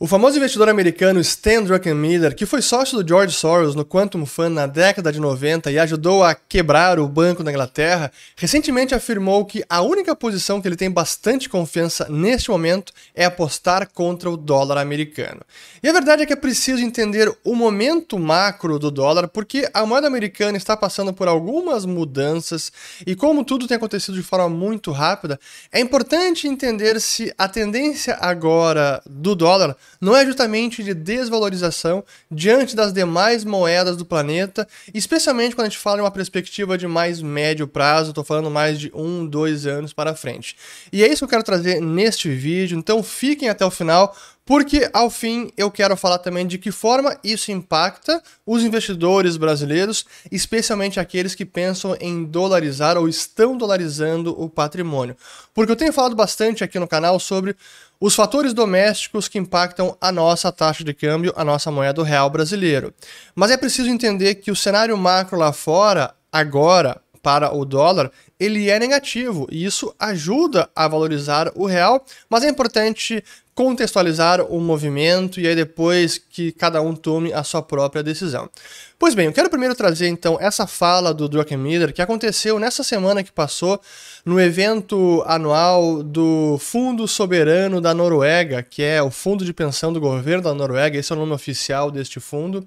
O 0.00 0.06
famoso 0.06 0.36
investidor 0.36 0.68
americano 0.68 1.18
Stan 1.18 1.60
Druckenmiller, 1.60 2.32
que 2.32 2.46
foi 2.46 2.62
sócio 2.62 3.02
do 3.02 3.08
George 3.08 3.34
Soros 3.34 3.74
no 3.74 3.84
Quantum 3.84 4.24
Fund 4.24 4.54
na 4.54 4.64
década 4.64 5.10
de 5.10 5.18
90 5.18 5.72
e 5.72 5.78
ajudou 5.80 6.22
a 6.22 6.36
quebrar 6.36 7.00
o 7.00 7.08
Banco 7.08 7.42
da 7.42 7.50
Inglaterra, 7.50 8.12
recentemente 8.36 8.94
afirmou 8.94 9.44
que 9.44 9.64
a 9.68 9.82
única 9.82 10.14
posição 10.14 10.60
que 10.60 10.68
ele 10.68 10.76
tem 10.76 10.88
bastante 10.88 11.48
confiança 11.48 12.06
neste 12.08 12.48
momento 12.48 12.92
é 13.12 13.24
apostar 13.24 13.90
contra 13.92 14.30
o 14.30 14.36
dólar 14.36 14.78
americano. 14.78 15.40
E 15.82 15.88
a 15.88 15.92
verdade 15.92 16.22
é 16.22 16.26
que 16.26 16.32
é 16.32 16.36
preciso 16.36 16.80
entender 16.80 17.36
o 17.42 17.56
momento 17.56 18.20
macro 18.20 18.78
do 18.78 18.92
dólar, 18.92 19.26
porque 19.26 19.68
a 19.74 19.84
moeda 19.84 20.06
americana 20.06 20.56
está 20.56 20.76
passando 20.76 21.12
por 21.12 21.26
algumas 21.26 21.84
mudanças 21.84 22.70
e 23.04 23.16
como 23.16 23.42
tudo 23.42 23.66
tem 23.66 23.76
acontecido 23.76 24.14
de 24.14 24.22
forma 24.22 24.48
muito 24.48 24.92
rápida, 24.92 25.40
é 25.72 25.80
importante 25.80 26.46
entender 26.46 27.00
se 27.00 27.34
a 27.36 27.48
tendência 27.48 28.16
agora 28.20 29.02
do 29.04 29.34
dólar 29.34 29.76
não 30.00 30.16
é 30.16 30.24
justamente 30.24 30.82
de 30.82 30.94
desvalorização 30.94 32.04
diante 32.30 32.74
das 32.74 32.92
demais 32.92 33.44
moedas 33.44 33.96
do 33.96 34.04
planeta, 34.04 34.66
especialmente 34.92 35.54
quando 35.54 35.66
a 35.66 35.68
gente 35.68 35.78
fala 35.78 35.98
em 35.98 36.02
uma 36.02 36.10
perspectiva 36.10 36.78
de 36.78 36.86
mais 36.86 37.20
médio 37.20 37.66
prazo, 37.66 38.10
estou 38.10 38.24
falando 38.24 38.50
mais 38.50 38.78
de 38.78 38.90
um, 38.94 39.26
dois 39.26 39.66
anos 39.66 39.92
para 39.92 40.14
frente. 40.14 40.56
E 40.92 41.02
é 41.02 41.08
isso 41.08 41.18
que 41.18 41.24
eu 41.24 41.28
quero 41.28 41.42
trazer 41.42 41.80
neste 41.80 42.28
vídeo, 42.28 42.78
então 42.78 43.02
fiquem 43.02 43.48
até 43.48 43.64
o 43.64 43.70
final, 43.70 44.14
porque 44.48 44.88
ao 44.94 45.10
fim 45.10 45.52
eu 45.58 45.70
quero 45.70 45.94
falar 45.94 46.16
também 46.16 46.46
de 46.46 46.56
que 46.56 46.72
forma 46.72 47.18
isso 47.22 47.52
impacta 47.52 48.22
os 48.46 48.62
investidores 48.62 49.36
brasileiros, 49.36 50.06
especialmente 50.32 50.98
aqueles 50.98 51.34
que 51.34 51.44
pensam 51.44 51.94
em 52.00 52.24
dolarizar 52.24 52.96
ou 52.96 53.06
estão 53.06 53.58
dolarizando 53.58 54.34
o 54.42 54.48
patrimônio. 54.48 55.14
Porque 55.52 55.70
eu 55.70 55.76
tenho 55.76 55.92
falado 55.92 56.16
bastante 56.16 56.64
aqui 56.64 56.78
no 56.78 56.88
canal 56.88 57.20
sobre 57.20 57.54
os 58.00 58.14
fatores 58.14 58.54
domésticos 58.54 59.28
que 59.28 59.38
impactam 59.38 59.94
a 60.00 60.10
nossa 60.10 60.50
taxa 60.50 60.82
de 60.82 60.94
câmbio, 60.94 61.34
a 61.36 61.44
nossa 61.44 61.70
moeda 61.70 62.02
real 62.02 62.30
brasileiro. 62.30 62.94
Mas 63.34 63.50
é 63.50 63.56
preciso 63.58 63.90
entender 63.90 64.36
que 64.36 64.50
o 64.50 64.56
cenário 64.56 64.96
macro 64.96 65.36
lá 65.36 65.52
fora, 65.52 66.14
agora, 66.32 67.02
para 67.22 67.54
o 67.54 67.66
dólar, 67.66 68.10
ele 68.38 68.70
é 68.70 68.78
negativo 68.78 69.46
e 69.50 69.64
isso 69.64 69.94
ajuda 69.98 70.68
a 70.74 70.86
valorizar 70.86 71.50
o 71.54 71.66
real, 71.66 72.04
mas 72.30 72.44
é 72.44 72.48
importante 72.48 73.22
contextualizar 73.58 74.40
o 74.40 74.60
movimento 74.60 75.40
e 75.40 75.48
aí 75.48 75.56
depois 75.56 76.16
que 76.16 76.52
cada 76.52 76.80
um 76.80 76.94
tome 76.94 77.32
a 77.32 77.42
sua 77.42 77.60
própria 77.60 78.04
decisão. 78.04 78.48
Pois 78.96 79.16
bem, 79.16 79.26
eu 79.26 79.32
quero 79.32 79.50
primeiro 79.50 79.74
trazer 79.74 80.06
então 80.06 80.38
essa 80.40 80.64
fala 80.64 81.12
do 81.12 81.28
Druckenmiller 81.28 81.92
que 81.92 82.00
aconteceu 82.00 82.60
nessa 82.60 82.84
semana 82.84 83.24
que 83.24 83.32
passou 83.32 83.80
no 84.24 84.40
evento 84.40 85.24
anual 85.26 86.04
do 86.04 86.56
Fundo 86.60 87.08
Soberano 87.08 87.80
da 87.80 87.92
Noruega, 87.92 88.62
que 88.62 88.80
é 88.80 89.02
o 89.02 89.10
fundo 89.10 89.44
de 89.44 89.52
pensão 89.52 89.92
do 89.92 89.98
governo 89.98 90.44
da 90.44 90.54
Noruega, 90.54 90.96
esse 90.96 91.12
é 91.12 91.16
o 91.16 91.18
nome 91.18 91.32
oficial 91.32 91.90
deste 91.90 92.20
fundo 92.20 92.64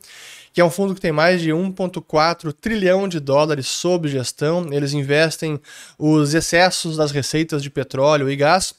que 0.54 0.62
é 0.62 0.66
um 0.66 0.70
fundo 0.70 0.94
que 0.94 1.02
tem 1.02 1.12
mais 1.12 1.42
de 1.42 1.50
1,4 1.52 2.54
trilhão 2.54 3.08
de 3.08 3.20
dólares 3.20 3.68
sob 3.68 4.08
gestão. 4.08 4.68
Eles 4.72 4.94
investem 4.94 5.60
os 5.98 6.34
excessos 6.34 6.98
das 6.98 7.12
receitas 7.12 7.64
de 7.64 7.70
petróleo 7.70 8.30
e 8.30 8.36
gás 8.36 8.74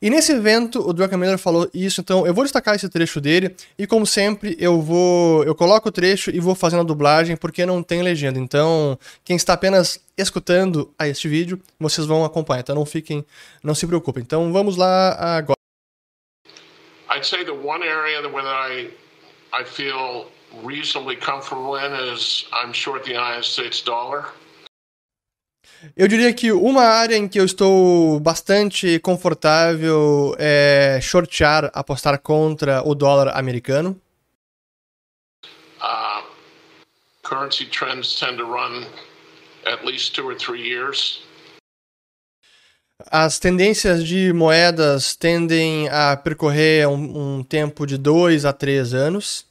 e 0.00 0.10
nesse 0.10 0.32
evento 0.32 0.86
o 0.86 0.92
Druckenmiller 0.92 1.38
falou 1.38 1.70
isso, 1.72 2.02
então 2.02 2.26
eu 2.26 2.34
vou 2.34 2.44
destacar 2.44 2.74
esse 2.74 2.88
trecho 2.88 3.18
dele 3.18 3.56
e 3.78 3.86
como 3.86 4.06
sempre 4.06 4.54
eu 4.60 4.80
vou 4.80 5.42
eu 5.44 5.54
coloco 5.54 5.88
o 5.88 5.92
trecho 5.92 6.30
e 6.30 6.38
vou 6.38 6.54
fazendo 6.54 6.80
a 6.80 6.84
dublagem 6.84 7.36
porque 7.36 7.64
não 7.64 7.82
tem 7.82 8.02
legenda. 8.02 8.38
Então, 8.38 8.98
quem 9.24 9.36
está 9.36 9.54
apenas 9.54 9.98
escutando 10.16 10.92
a 10.98 11.08
este 11.08 11.28
vídeo, 11.28 11.60
vocês 11.80 12.06
vão 12.06 12.24
acompanhar, 12.24 12.60
então 12.60 12.74
não 12.74 12.84
fiquem, 12.84 13.24
não 13.62 13.74
se 13.74 13.86
preocupem. 13.86 14.22
Então, 14.22 14.52
vamos 14.52 14.76
lá 14.76 15.16
agora. 15.38 15.56
I'd 17.08 17.24
say 17.24 17.44
the 17.44 17.52
one 17.52 17.82
area 17.82 18.20
that 18.20 18.30
I 18.34 18.90
I 19.54 19.64
feel 19.64 20.26
reasonably 20.62 21.16
comfortable 21.16 21.76
in 21.76 21.92
is 22.12 22.46
I'm 22.52 22.72
short 22.72 23.04
the 23.04 23.12
United 23.12 23.44
States 23.44 23.82
dollar. 23.82 24.32
Eu 25.96 26.08
diria 26.08 26.32
que 26.32 26.52
uma 26.52 26.82
área 26.82 27.16
em 27.16 27.28
que 27.28 27.38
eu 27.38 27.44
estou 27.44 28.18
bastante 28.18 28.98
confortável 29.00 30.34
é 30.38 30.98
shortear, 31.02 31.70
apostar 31.74 32.18
contra 32.20 32.82
o 32.82 32.94
dólar 32.94 33.36
americano. 33.36 34.00
Uh, 35.80 36.22
currency 37.22 37.66
trends 37.66 38.14
tend 38.18 38.38
to 38.38 38.44
run 38.44 38.86
at 39.66 39.84
least 39.84 40.14
two 40.14 40.26
or 40.26 40.34
three 40.34 40.62
years. 40.62 41.22
As 43.10 43.38
tendências 43.38 44.02
de 44.02 44.32
moedas 44.32 45.14
tendem 45.14 45.86
a 45.90 46.16
percorrer 46.16 46.88
um, 46.88 47.38
um 47.38 47.44
tempo 47.44 47.86
de 47.86 47.98
dois 47.98 48.46
a 48.46 48.52
três 48.54 48.94
anos. 48.94 49.45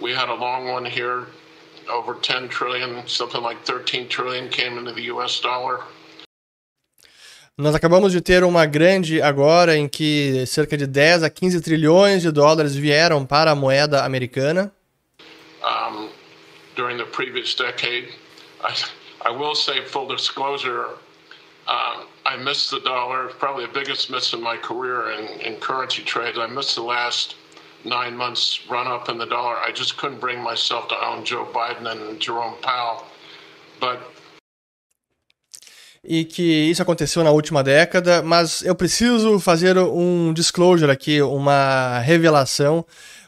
We 0.00 0.14
had 0.14 0.28
a 0.28 0.34
long 0.34 0.68
one 0.68 0.84
here 0.84 1.26
over 1.90 2.14
10 2.14 2.48
trillion, 2.48 3.06
something 3.06 3.42
like 3.42 3.64
13 3.64 4.08
trillion 4.08 4.48
came 4.48 4.78
into 4.78 4.92
the 4.92 5.10
US 5.14 5.40
dollar. 5.40 5.80
Nós 7.56 7.74
acabamos 7.74 8.12
de 8.12 8.20
ter 8.20 8.44
uma 8.44 8.66
grande 8.66 9.20
agora 9.20 9.76
em 9.76 9.88
que 9.88 10.46
cerca 10.46 10.76
de 10.76 10.86
10 10.86 11.24
a 11.24 11.30
15 11.30 11.60
trilhões 11.60 12.22
de 12.22 12.30
dólares 12.30 12.76
vieram 12.76 13.26
para 13.26 13.50
a 13.50 13.54
moeda 13.56 14.04
americana. 14.04 14.70
Um, 15.64 16.08
during 16.76 16.96
the 16.96 17.06
previous 17.06 17.56
decade, 17.56 18.10
I, 18.62 18.72
I 19.26 19.30
will 19.32 19.56
say 19.56 19.84
full 19.84 20.06
disclosure, 20.06 20.90
um, 21.66 22.06
I 22.24 22.36
missed 22.36 22.70
the 22.70 22.78
dollar, 22.80 23.28
probably 23.40 23.66
the 23.66 23.72
biggest 23.72 24.08
miss 24.08 24.32
in 24.32 24.40
my 24.40 24.56
career 24.56 25.10
in, 25.10 25.40
in 25.40 25.56
currency 25.58 26.02
trades. 26.02 26.38
I 26.38 26.46
missed 26.46 26.76
the 26.76 26.82
last 26.82 27.34
nine 27.84 28.16
months 28.16 28.60
run 28.68 28.86
up 28.86 29.10
in 29.10 29.18
the 29.18 29.26
dollar, 29.26 29.56
I 29.56 29.72
just 29.74 29.96
couldn't 29.96 30.20
bring 30.20 30.42
myself 30.42 30.88
to 30.88 30.94
own 30.94 31.24
Joe 31.24 31.46
Biden 31.52 31.86
and 31.86 32.20
Jerome 32.20 32.56
Powell. 32.62 33.04
But 33.80 33.98
e 36.02 36.24
que 36.24 36.70
isso 36.70 36.80
aconteceu 36.80 37.22
na 37.24 37.30
última 37.30 37.62
década, 37.62 38.22
mas 38.22 38.62
eu 38.62 38.74
preciso 38.74 39.38
fazer 39.38 39.76
um 39.76 40.32
disclosure 40.32 40.90
aqui, 40.90 41.20
uma 41.20 41.98
revelação, 41.98 42.84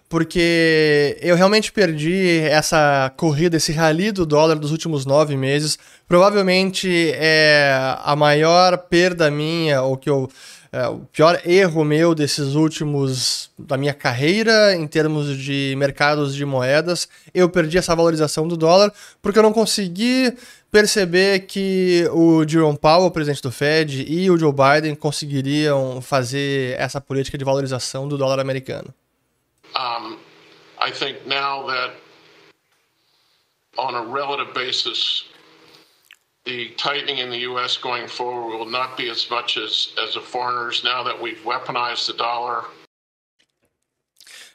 porque 0.08 1.18
eu 1.20 1.36
realmente 1.36 1.70
perdi 1.70 2.38
essa 2.40 3.12
corrida, 3.16 3.56
esse 3.56 3.72
rally 3.72 4.10
do 4.12 4.24
dólar 4.24 4.56
dos 4.56 4.72
últimos 4.72 5.04
nove 5.04 5.36
meses. 5.36 5.78
Provavelmente 6.08 7.12
é 7.14 7.96
a 8.02 8.16
maior 8.16 8.78
perda 8.78 9.30
minha, 9.30 9.82
ou 9.82 9.96
que 9.96 10.08
eu 10.08 10.28
é, 10.72 10.86
o 10.86 11.00
pior 11.12 11.40
erro 11.44 11.84
meu 11.84 12.14
desses 12.14 12.54
últimos 12.54 13.50
da 13.58 13.76
minha 13.76 13.92
carreira 13.92 14.74
em 14.74 14.86
termos 14.86 15.36
de 15.36 15.74
mercados 15.76 16.34
de 16.34 16.44
moedas, 16.44 17.08
eu 17.34 17.48
perdi 17.50 17.76
essa 17.76 17.94
valorização 17.94 18.46
do 18.46 18.56
dólar 18.56 18.92
porque 19.20 19.38
eu 19.38 19.42
não 19.42 19.52
consegui 19.52 20.32
perceber 20.70 21.40
que 21.40 22.08
o 22.12 22.46
Jerome 22.46 22.78
Powell, 22.78 23.10
presidente 23.10 23.42
do 23.42 23.50
Fed, 23.50 24.04
e 24.08 24.30
o 24.30 24.38
Joe 24.38 24.52
Biden 24.52 24.94
conseguiriam 24.94 26.00
fazer 26.00 26.78
essa 26.78 27.00
política 27.00 27.36
de 27.36 27.44
valorização 27.44 28.06
do 28.06 28.16
dólar 28.16 28.38
americano. 28.38 28.94
Um, 29.76 30.16
I 30.80 30.92
think 30.92 31.26
now 31.26 31.66
that 31.66 31.94
on 33.76 33.94
a 33.94 34.02
relative 34.02 34.54
basis 34.54 35.29
the 36.44 36.70
tightening 36.76 37.18
in 37.18 37.30
the 37.30 37.40
U.S. 37.50 37.76
going 37.76 38.08
forward 38.08 38.56
will 38.56 38.70
not 38.70 38.96
be 38.96 39.10
as 39.10 39.28
much 39.30 39.56
as, 39.56 39.92
as 40.02 40.14
the 40.14 40.20
foreigners 40.20 40.82
now 40.84 41.02
that 41.02 41.20
we've 41.20 41.42
weaponized 41.44 42.06
the 42.06 42.14
dollar. 42.14 42.64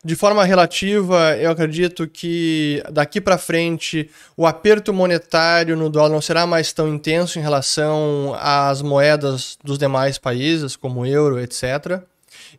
De 0.04 0.16
forma 0.16 0.44
relativa, 0.44 1.36
eu 1.36 1.50
acredito 1.50 2.08
que 2.08 2.84
daqui 2.92 3.20
para 3.20 3.40
frente 3.40 4.08
o 4.38 4.46
aperto 4.46 4.94
monetário 4.94 5.76
no 5.76 5.90
dólar 5.90 6.10
não 6.10 6.22
será 6.22 6.46
mais 6.46 6.72
tão 6.72 6.88
intenso 6.88 7.40
em 7.40 7.42
relação 7.42 8.36
às 8.40 8.84
moedas 8.84 9.58
dos 9.64 9.80
demais 9.80 10.20
países, 10.20 10.76
como 10.76 11.02
o 11.02 11.06
euro, 11.08 11.40
etc. 11.40 12.04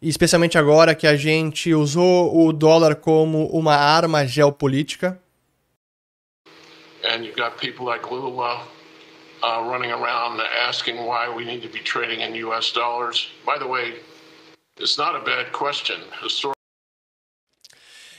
E 0.02 0.08
especialmente 0.08 0.58
agora 0.58 0.92
que 0.92 1.06
a 1.06 1.14
gente 1.14 1.72
usou 1.72 2.36
o 2.36 2.52
dólar 2.52 2.96
como 2.96 3.46
uma 3.46 3.76
arma 3.76 4.26
geopolítica. 4.26 5.16
And 7.08 7.22
you've 7.22 7.36
got 7.36 7.60
people 7.60 7.86
like 7.86 8.04
Lula 8.10 8.66
uh, 9.46 9.62
running 9.62 9.92
around 9.92 10.40
asking 10.68 10.96
why 10.96 11.28
we 11.28 11.44
need 11.44 11.62
to 11.62 11.68
be 11.68 11.78
trading 11.78 12.20
in 12.20 12.34
U.S. 12.46 12.72
dollars. 12.72 13.28
By 13.44 13.58
the 13.58 13.66
way, 13.66 13.94
it's 14.76 14.98
not 14.98 15.14
a 15.14 15.20
bad 15.20 15.52
question. 15.52 16.00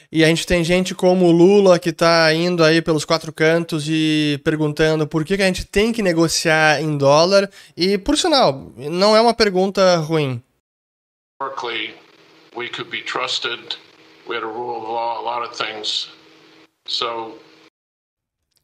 E 0.09 0.24
a 0.24 0.27
gente 0.27 0.47
tem 0.47 0.63
gente 0.63 0.95
como 0.95 1.29
Lula 1.31 1.77
que 1.77 1.89
está 1.89 2.33
indo 2.33 2.63
aí 2.63 2.81
pelos 2.81 3.03
quatro 3.03 3.33
cantos 3.33 3.89
e 3.89 4.39
perguntando 4.41 5.06
por 5.06 5.25
que, 5.25 5.35
que 5.35 5.44
a 5.44 5.47
gente 5.47 5.65
tem 5.65 5.91
que 5.91 6.01
negociar 6.01 6.81
em 6.81 6.97
dólar. 6.97 7.50
E, 7.75 7.97
por 7.97 8.18
sinal, 8.18 8.71
não 8.77 9.18
é 9.18 9.19
uma 9.19 9.33
pergunta 9.33 9.97
ruim. 9.97 10.41
Historically, 11.41 11.94
we 12.56 12.69
could 12.69 12.89
be 12.89 13.03
trusted. 13.03 13.77
We 14.27 14.38
had 14.38 14.44
a 14.44 14.47
rule 14.47 14.77
of 14.77 14.88
law, 14.88 15.19
a 15.19 15.21
lot 15.21 15.45
of 15.45 15.56
things. 15.56 16.09
So 16.88 17.38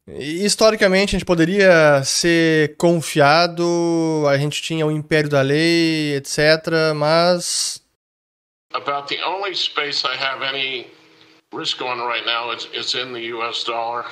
Historicamente, 0.05 1.15
a 1.15 1.19
gente 1.19 1.25
poderia 1.25 2.03
ser 2.03 2.75
confiado, 2.75 4.25
a 4.27 4.37
gente 4.37 4.61
tinha 4.61 4.85
o 4.85 4.91
império 4.91 5.29
da 5.29 5.41
lei, 5.41 6.15
etc., 6.15 6.93
mas. 6.93 7.81
About 8.73 9.07
the 9.07 9.23
only 9.23 9.55
space 9.55 10.05
I 10.05 10.17
have 10.21 10.43
any 10.43 10.87
risk 11.53 11.81
on 11.81 12.05
right 12.05 12.25
now 12.25 12.51
is, 12.53 12.67
is 12.73 12.93
in 12.95 13.13
the 13.13 13.33
US 13.33 13.63
dollar. 13.63 14.05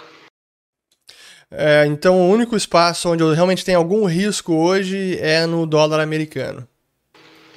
É, 1.52 1.86
então, 1.86 2.22
o 2.22 2.30
único 2.30 2.56
espaço 2.56 3.10
onde 3.10 3.22
eu 3.22 3.34
realmente 3.34 3.66
tenho 3.66 3.78
algum 3.78 4.06
risco 4.06 4.54
hoje 4.54 5.20
é 5.20 5.46
no 5.46 5.66
dólar 5.66 6.00
americano. 6.00 6.66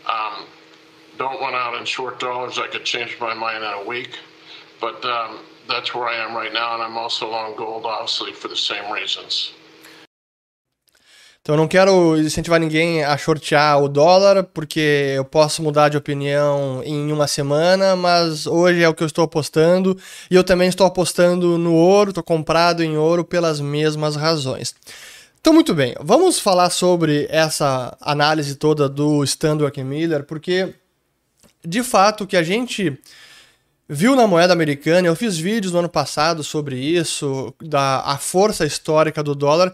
Um, 0.08 0.44
don't 1.16 1.38
run 1.38 1.54
out 1.54 1.80
in 1.80 1.86
short 1.86 2.18
dollars. 2.18 2.58
I 2.58 2.66
could 2.66 2.84
change 2.84 3.16
my 3.20 3.34
mind 3.34 3.62
in 3.62 3.70
a 3.70 3.82
week, 3.86 4.18
but 4.80 5.04
um, 5.04 5.38
that's 5.68 5.94
where 5.94 6.08
I 6.08 6.16
am 6.24 6.36
right 6.36 6.52
now, 6.52 6.74
and 6.74 6.82
I'm 6.82 6.96
also 6.96 7.26
gold, 7.56 7.86
obviously, 7.86 8.32
for 8.32 8.48
the 8.48 8.56
same 8.56 8.92
reasons. 8.92 9.52
Então 11.44 11.58
não 11.58 11.68
quero 11.68 12.16
incentivar 12.16 12.58
ninguém 12.58 13.04
a 13.04 13.18
shortear 13.18 13.78
o 13.78 13.86
dólar, 13.86 14.44
porque 14.44 15.12
eu 15.14 15.26
posso 15.26 15.62
mudar 15.62 15.90
de 15.90 15.96
opinião 15.98 16.82
em 16.82 17.12
uma 17.12 17.26
semana, 17.26 17.94
mas 17.94 18.46
hoje 18.46 18.82
é 18.82 18.88
o 18.88 18.94
que 18.94 19.02
eu 19.02 19.06
estou 19.06 19.24
apostando, 19.24 19.94
e 20.30 20.34
eu 20.34 20.42
também 20.42 20.70
estou 20.70 20.86
apostando 20.86 21.58
no 21.58 21.74
ouro, 21.74 22.12
estou 22.12 22.24
comprado 22.24 22.82
em 22.82 22.96
ouro 22.96 23.22
pelas 23.22 23.60
mesmas 23.60 24.16
razões. 24.16 24.74
Então, 25.38 25.52
muito 25.52 25.74
bem, 25.74 25.94
vamos 26.00 26.40
falar 26.40 26.70
sobre 26.70 27.26
essa 27.28 27.94
análise 28.00 28.56
toda 28.56 28.88
do 28.88 29.22
Standard 29.24 29.84
Miller, 29.84 30.24
porque 30.24 30.74
de 31.62 31.82
fato 31.82 32.24
o 32.24 32.26
que 32.26 32.38
a 32.38 32.42
gente 32.42 32.98
viu 33.88 34.16
na 34.16 34.26
moeda 34.26 34.52
americana, 34.52 35.06
eu 35.06 35.16
fiz 35.16 35.36
vídeos 35.36 35.72
no 35.72 35.80
ano 35.80 35.88
passado 35.88 36.42
sobre 36.42 36.76
isso, 36.76 37.54
da 37.62 38.00
a 38.00 38.18
força 38.18 38.64
histórica 38.64 39.22
do 39.22 39.34
dólar, 39.34 39.72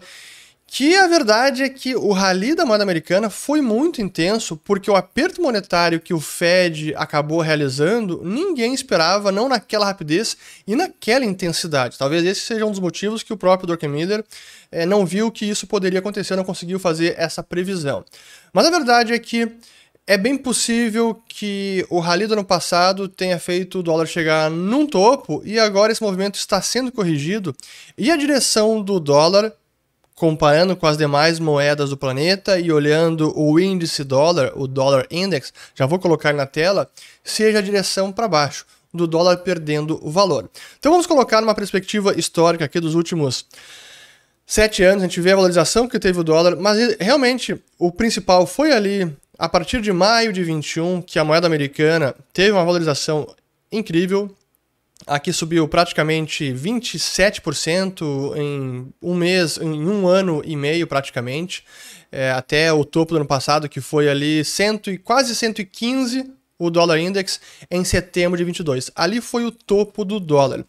que 0.73 0.95
a 0.95 1.05
verdade 1.05 1.63
é 1.63 1.69
que 1.69 1.97
o 1.97 2.13
rally 2.13 2.55
da 2.55 2.65
moeda 2.65 2.81
americana 2.81 3.29
foi 3.29 3.59
muito 3.59 4.01
intenso, 4.01 4.55
porque 4.55 4.89
o 4.89 4.95
aperto 4.95 5.41
monetário 5.41 5.99
que 5.99 6.13
o 6.13 6.19
Fed 6.21 6.93
acabou 6.95 7.41
realizando, 7.41 8.21
ninguém 8.23 8.73
esperava, 8.73 9.33
não 9.33 9.49
naquela 9.49 9.85
rapidez 9.85 10.37
e 10.65 10.73
naquela 10.73 11.25
intensidade. 11.25 11.97
Talvez 11.97 12.23
esse 12.25 12.39
seja 12.39 12.65
um 12.65 12.71
dos 12.71 12.79
motivos 12.79 13.21
que 13.21 13.33
o 13.33 13.37
próprio 13.37 13.67
Druckenmiller 13.67 14.23
é, 14.71 14.85
não 14.85 15.05
viu 15.05 15.29
que 15.29 15.43
isso 15.43 15.67
poderia 15.67 15.99
acontecer, 15.99 16.37
não 16.37 16.45
conseguiu 16.45 16.79
fazer 16.79 17.15
essa 17.17 17.43
previsão. 17.43 18.05
Mas 18.53 18.65
a 18.65 18.71
verdade 18.71 19.11
é 19.11 19.19
que 19.19 19.51
é 20.11 20.17
bem 20.17 20.37
possível 20.37 21.23
que 21.25 21.85
o 21.89 22.01
rally 22.01 22.27
do 22.27 22.33
ano 22.33 22.43
passado 22.43 23.07
tenha 23.07 23.39
feito 23.39 23.79
o 23.79 23.83
dólar 23.83 24.05
chegar 24.05 24.51
num 24.51 24.85
topo 24.85 25.41
e 25.45 25.57
agora 25.57 25.93
esse 25.93 26.03
movimento 26.03 26.35
está 26.35 26.61
sendo 26.61 26.91
corrigido 26.91 27.55
e 27.97 28.11
a 28.11 28.17
direção 28.17 28.81
do 28.81 28.99
dólar 28.99 29.53
comparando 30.13 30.75
com 30.75 30.85
as 30.85 30.97
demais 30.97 31.39
moedas 31.39 31.91
do 31.91 31.95
planeta 31.95 32.59
e 32.59 32.73
olhando 32.73 33.31
o 33.39 33.57
índice 33.57 34.03
dólar, 34.03 34.51
o 34.53 34.67
Dollar 34.67 35.07
Index, 35.09 35.53
já 35.73 35.85
vou 35.85 35.97
colocar 35.97 36.33
na 36.33 36.45
tela, 36.45 36.89
seja 37.23 37.59
a 37.59 37.61
direção 37.61 38.11
para 38.11 38.27
baixo, 38.27 38.65
do 38.93 39.07
dólar 39.07 39.37
perdendo 39.37 39.97
o 40.05 40.11
valor. 40.11 40.49
Então 40.77 40.91
vamos 40.91 41.07
colocar 41.07 41.39
numa 41.39 41.55
perspectiva 41.55 42.19
histórica 42.19 42.65
aqui 42.65 42.81
dos 42.81 42.95
últimos 42.95 43.45
sete 44.45 44.83
anos, 44.83 45.03
a 45.03 45.07
gente 45.07 45.21
vê 45.21 45.31
a 45.31 45.35
valorização 45.37 45.87
que 45.87 45.97
teve 45.97 46.19
o 46.19 46.23
dólar, 46.23 46.57
mas 46.57 46.97
realmente 46.99 47.55
o 47.79 47.93
principal 47.93 48.45
foi 48.45 48.73
ali 48.73 49.09
a 49.41 49.49
partir 49.49 49.81
de 49.81 49.91
maio 49.91 50.31
de 50.31 50.43
21 50.43 51.01
que 51.01 51.17
a 51.17 51.23
moeda 51.25 51.47
americana 51.47 52.13
teve 52.31 52.51
uma 52.51 52.63
valorização 52.63 53.27
incrível, 53.71 54.29
Aqui 55.07 55.33
subiu 55.33 55.67
praticamente 55.67 56.53
27% 56.53 58.35
em 58.37 58.93
um 59.01 59.15
mês, 59.15 59.57
em 59.57 59.87
um 59.87 60.07
ano 60.07 60.43
e 60.45 60.55
meio 60.55 60.85
praticamente, 60.85 61.65
é, 62.11 62.29
até 62.29 62.71
o 62.71 62.85
topo 62.85 63.13
do 63.13 63.17
ano 63.17 63.25
passado, 63.25 63.67
que 63.67 63.81
foi 63.81 64.07
ali 64.07 64.45
cento 64.45 64.91
e, 64.91 64.99
quase 64.99 65.35
115 65.35 66.31
o 66.59 66.69
dólar 66.69 66.99
index 66.99 67.41
em 67.71 67.83
setembro 67.83 68.37
de 68.37 68.43
22. 68.43 68.91
Ali 68.95 69.19
foi 69.19 69.43
o 69.43 69.51
topo 69.51 70.05
do 70.05 70.19
dólar. 70.19 70.63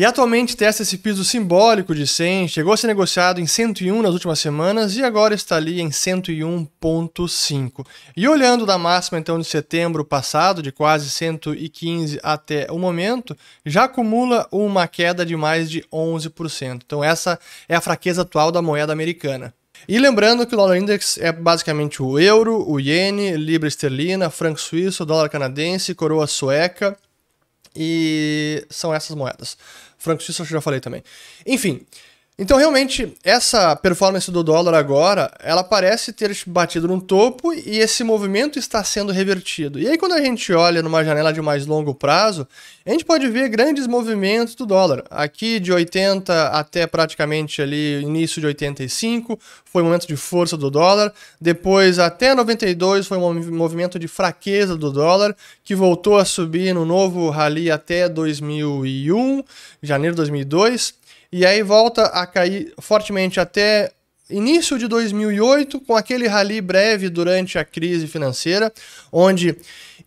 E 0.00 0.04
atualmente 0.06 0.56
testa 0.56 0.82
esse 0.82 0.96
piso 0.96 1.22
simbólico 1.22 1.94
de 1.94 2.06
100, 2.06 2.48
chegou 2.48 2.72
a 2.72 2.76
ser 2.78 2.86
negociado 2.86 3.38
em 3.38 3.46
101 3.46 4.00
nas 4.00 4.14
últimas 4.14 4.38
semanas 4.38 4.96
e 4.96 5.04
agora 5.04 5.34
está 5.34 5.56
ali 5.56 5.78
em 5.78 5.90
101.5. 5.90 7.86
E 8.16 8.26
olhando 8.26 8.64
da 8.64 8.78
máxima 8.78 9.18
então 9.18 9.38
de 9.38 9.44
setembro 9.44 10.02
passado, 10.02 10.62
de 10.62 10.72
quase 10.72 11.10
115 11.10 12.18
até 12.22 12.66
o 12.70 12.78
momento, 12.78 13.36
já 13.66 13.84
acumula 13.84 14.48
uma 14.50 14.88
queda 14.88 15.26
de 15.26 15.36
mais 15.36 15.70
de 15.70 15.82
11%. 15.92 16.80
Então 16.82 17.04
essa 17.04 17.38
é 17.68 17.76
a 17.76 17.80
fraqueza 17.82 18.22
atual 18.22 18.50
da 18.50 18.62
moeda 18.62 18.94
americana. 18.94 19.52
E 19.86 19.98
lembrando 19.98 20.46
que 20.46 20.54
o 20.54 20.56
dólar 20.56 20.78
index 20.78 21.18
é 21.18 21.30
basicamente 21.30 22.02
o 22.02 22.18
euro, 22.18 22.66
o 22.66 22.80
iene, 22.80 23.36
libra 23.36 23.68
esterlina, 23.68 24.30
franco 24.30 24.62
suíço, 24.62 25.04
dólar 25.04 25.28
canadense, 25.28 25.94
coroa 25.94 26.26
sueca 26.26 26.96
e 27.74 28.66
são 28.68 28.94
essas 28.94 29.14
moedas. 29.14 29.56
Franco 30.00 30.22
suíço 30.22 30.42
eu 30.42 30.46
já 30.46 30.60
falei 30.60 30.80
também. 30.80 31.04
Enfim, 31.46 31.86
então, 32.42 32.56
realmente, 32.56 33.14
essa 33.22 33.76
performance 33.76 34.30
do 34.30 34.42
dólar 34.42 34.72
agora, 34.72 35.30
ela 35.40 35.62
parece 35.62 36.10
ter 36.10 36.34
batido 36.46 36.88
no 36.88 36.98
topo 36.98 37.52
e 37.52 37.78
esse 37.78 38.02
movimento 38.02 38.58
está 38.58 38.82
sendo 38.82 39.12
revertido. 39.12 39.78
E 39.78 39.86
aí, 39.86 39.98
quando 39.98 40.14
a 40.14 40.22
gente 40.22 40.50
olha 40.54 40.80
numa 40.80 41.04
janela 41.04 41.34
de 41.34 41.42
mais 41.42 41.66
longo 41.66 41.94
prazo, 41.94 42.48
a 42.86 42.90
gente 42.92 43.04
pode 43.04 43.28
ver 43.28 43.50
grandes 43.50 43.86
movimentos 43.86 44.54
do 44.54 44.64
dólar. 44.64 45.04
Aqui, 45.10 45.60
de 45.60 45.70
80 45.70 46.48
até 46.48 46.86
praticamente 46.86 47.60
ali, 47.60 48.00
início 48.00 48.40
de 48.40 48.46
85, 48.46 49.38
foi 49.66 49.82
um 49.82 49.84
momento 49.84 50.08
de 50.08 50.16
força 50.16 50.56
do 50.56 50.70
dólar. 50.70 51.12
Depois, 51.38 51.98
até 51.98 52.34
92, 52.34 53.06
foi 53.06 53.18
um 53.18 53.52
movimento 53.52 53.98
de 53.98 54.08
fraqueza 54.08 54.78
do 54.78 54.90
dólar, 54.90 55.36
que 55.62 55.74
voltou 55.74 56.16
a 56.16 56.24
subir 56.24 56.74
no 56.74 56.86
novo 56.86 57.28
rally 57.28 57.70
até 57.70 58.08
2001, 58.08 59.44
janeiro 59.82 60.14
de 60.14 60.16
2002 60.16 60.99
e 61.32 61.46
aí 61.46 61.62
volta 61.62 62.04
a 62.06 62.26
cair 62.26 62.72
fortemente 62.80 63.38
até 63.38 63.92
início 64.28 64.78
de 64.78 64.86
2008, 64.86 65.80
com 65.80 65.94
aquele 65.94 66.26
rally 66.26 66.60
breve 66.60 67.08
durante 67.08 67.58
a 67.58 67.64
crise 67.64 68.06
financeira, 68.06 68.72
onde 69.12 69.56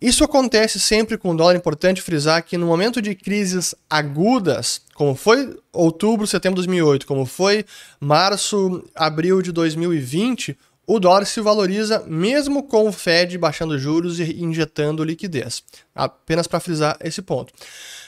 isso 0.00 0.24
acontece 0.24 0.80
sempre 0.80 1.16
com 1.16 1.30
o 1.30 1.36
dólar. 1.36 1.54
É 1.54 1.56
importante 1.56 2.02
frisar 2.02 2.42
que 2.42 2.58
no 2.58 2.66
momento 2.66 3.00
de 3.00 3.14
crises 3.14 3.74
agudas, 3.88 4.82
como 4.94 5.14
foi 5.14 5.56
outubro, 5.72 6.26
setembro 6.26 6.60
de 6.60 6.66
2008, 6.66 7.06
como 7.06 7.24
foi 7.24 7.64
março, 8.00 8.84
abril 8.94 9.40
de 9.40 9.52
2020, 9.52 10.56
o 10.86 11.00
dólar 11.00 11.24
se 11.24 11.40
valoriza 11.40 12.04
mesmo 12.06 12.62
com 12.62 12.88
o 12.88 12.92
Fed 12.92 13.38
baixando 13.38 13.78
juros 13.78 14.20
e 14.20 14.42
injetando 14.42 15.04
liquidez. 15.04 15.62
Apenas 15.94 16.46
para 16.46 16.60
frisar 16.60 16.96
esse 17.00 17.22
ponto. 17.22 17.52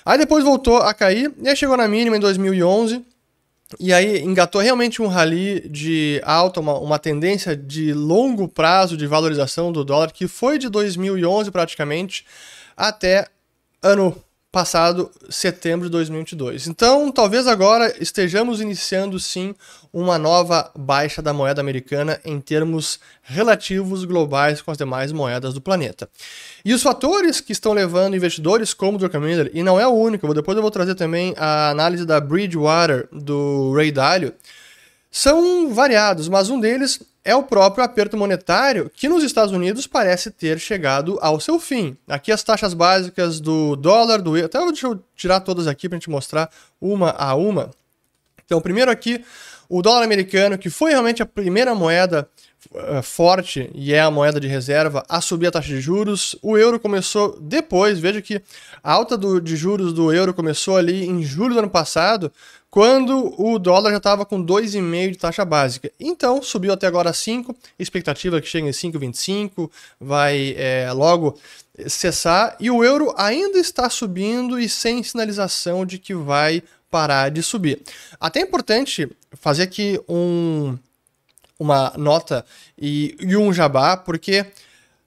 Aí 0.05 0.19
depois 0.19 0.45
voltou 0.45 0.79
a 0.79 0.93
cair 0.93 1.33
e 1.41 1.49
aí 1.49 1.57
chegou 1.57 1.77
na 1.77 1.89
mínima 1.89 2.17
em 2.17 2.21
2011. 2.21 3.05
E 3.81 3.93
aí 3.93 4.21
engatou 4.21 4.61
realmente 4.61 5.03
um 5.03 5.09
rally 5.09 5.69
de 5.69 6.21
alta, 6.25 6.61
uma, 6.61 6.79
uma 6.79 6.99
tendência 6.99 7.57
de 7.57 7.93
longo 7.93 8.47
prazo 8.47 8.97
de 8.97 9.07
valorização 9.07 9.73
do 9.73 9.85
dólar 9.85 10.13
que 10.13 10.29
foi 10.29 10.57
de 10.57 10.69
2011 10.69 11.51
praticamente 11.51 12.25
até 12.77 13.27
ano 13.83 14.17
passado, 14.51 15.11
setembro 15.29 15.87
de 15.87 15.93
2022. 15.93 16.67
Então, 16.67 17.13
talvez 17.13 17.47
agora 17.47 17.95
estejamos 18.01 18.61
iniciando 18.61 19.21
sim 19.21 19.55
uma 19.93 20.19
nova 20.19 20.71
baixa 20.75 21.21
da 21.21 21.33
moeda 21.33 21.61
americana 21.61 22.21
em 22.25 22.41
termos 22.41 22.99
relativos 23.23 24.05
globais 24.05 24.63
com 24.63 24.71
as 24.71 24.79
demais 24.79 25.13
moedas 25.13 25.53
do 25.53 25.61
planeta. 25.61 26.09
E 26.65 26.73
os 26.73 26.83
fatores 26.83 27.41
que 27.41 27.53
estão 27.53 27.73
levando 27.73 28.17
investidores 28.17 28.73
como 28.73 28.97
o 28.97 28.99
Druckenmiller, 28.99 29.51
e 29.53 29.63
não 29.63 29.79
é 29.79 29.87
o 29.87 29.93
único, 29.93 30.33
depois 30.33 30.57
eu 30.57 30.63
vou 30.63 30.71
trazer 30.71 30.95
também 30.95 31.35
a 31.37 31.71
análise 31.71 32.07
da 32.07 32.21
Bridgewater 32.21 33.09
do 33.13 33.73
Ray 33.75 33.93
Dalio, 33.93 34.35
são 35.11 35.73
variados, 35.73 36.29
mas 36.29 36.51
um 36.51 36.61
deles 36.61 37.01
é 37.27 37.35
o 37.35 37.43
próprio 37.43 37.83
aperto 37.83 38.17
monetário, 38.17 38.89
que 38.89 39.09
nos 39.09 39.25
Estados 39.25 39.53
Unidos 39.53 39.85
parece 39.85 40.31
ter 40.31 40.61
chegado 40.61 41.19
ao 41.21 41.41
seu 41.41 41.59
fim. 41.59 41.97
Aqui 42.07 42.31
as 42.31 42.45
taxas 42.45 42.73
básicas 42.73 43.41
do 43.41 43.75
dólar, 43.75 44.23
do 44.23 44.37
euro, 44.37 44.47
até 44.47 44.65
deixa 44.67 44.87
eu 44.87 45.03
tirar 45.17 45.41
todas 45.41 45.67
aqui 45.67 45.89
para 45.89 45.97
a 45.97 45.99
gente 45.99 46.09
mostrar 46.09 46.49
uma 46.81 47.11
a 47.11 47.35
uma. 47.35 47.71
Então, 48.45 48.61
primeiro 48.61 48.93
aqui, 48.93 49.25
o 49.69 49.83
dólar 49.83 50.05
americano, 50.05 50.57
que 50.57 50.71
foi 50.71 50.93
realmente 50.93 51.21
a 51.21 51.27
primeira 51.27 51.75
moeda 51.75 52.29
forte 53.03 53.71
e 53.75 53.93
é 53.93 54.01
a 54.01 54.11
moeda 54.11 54.41
de 54.41 54.47
reserva 54.47 55.05
a 55.09 55.21
subir 55.21 55.47
a 55.47 55.51
taxa 55.51 55.69
de 55.69 55.81
juros. 55.81 56.37
O 56.43 56.57
euro 56.57 56.79
começou 56.79 57.39
depois, 57.41 57.99
veja 57.99 58.21
que 58.23 58.41
a 58.83 58.93
alta 58.93 59.17
do, 59.17 59.41
de 59.41 59.57
juros 59.57 59.93
do 59.93 60.13
euro 60.13 60.35
começou 60.35 60.77
ali 60.77 61.07
em 61.07 61.23
julho 61.23 61.55
do 61.55 61.61
ano 61.61 61.71
passado, 61.71 62.33
quando 62.71 63.35
o 63.41 63.59
dólar 63.59 63.91
já 63.91 63.97
estava 63.97 64.27
com 64.27 64.45
2,5 64.45 65.11
de 65.11 65.19
taxa 65.19 65.45
básica. 65.45 65.91
Então, 65.99 66.43
subiu 66.43 66.73
até 66.73 66.87
agora 66.87 67.13
5, 67.13 67.57
expectativa 67.79 68.41
que 68.41 68.47
chegue 68.47 68.67
em 68.67 68.71
5,25, 68.71 69.71
vai 69.99 70.55
é, 70.59 70.93
logo 70.93 71.39
cessar, 71.87 72.57
e 72.61 72.71
o 72.71 72.85
euro 72.85 73.15
ainda 73.17 73.59
está 73.59 73.89
subindo 73.89 74.59
e 74.59 74.69
sem 74.69 75.03
sinalização 75.03 75.87
de 75.87 75.99
que 75.99 76.15
vai 76.15 76.63
parar 76.91 77.31
de 77.31 77.43
subir. 77.43 77.81
Até 78.21 78.41
é 78.41 78.43
importante 78.43 79.09
fazer 79.33 79.63
aqui 79.63 80.01
um, 80.09 80.79
uma 81.59 81.93
nota 81.97 82.45
e, 82.79 83.17
e 83.21 83.37
um 83.37 83.53
jabá, 83.53 83.97
porque 83.97 84.47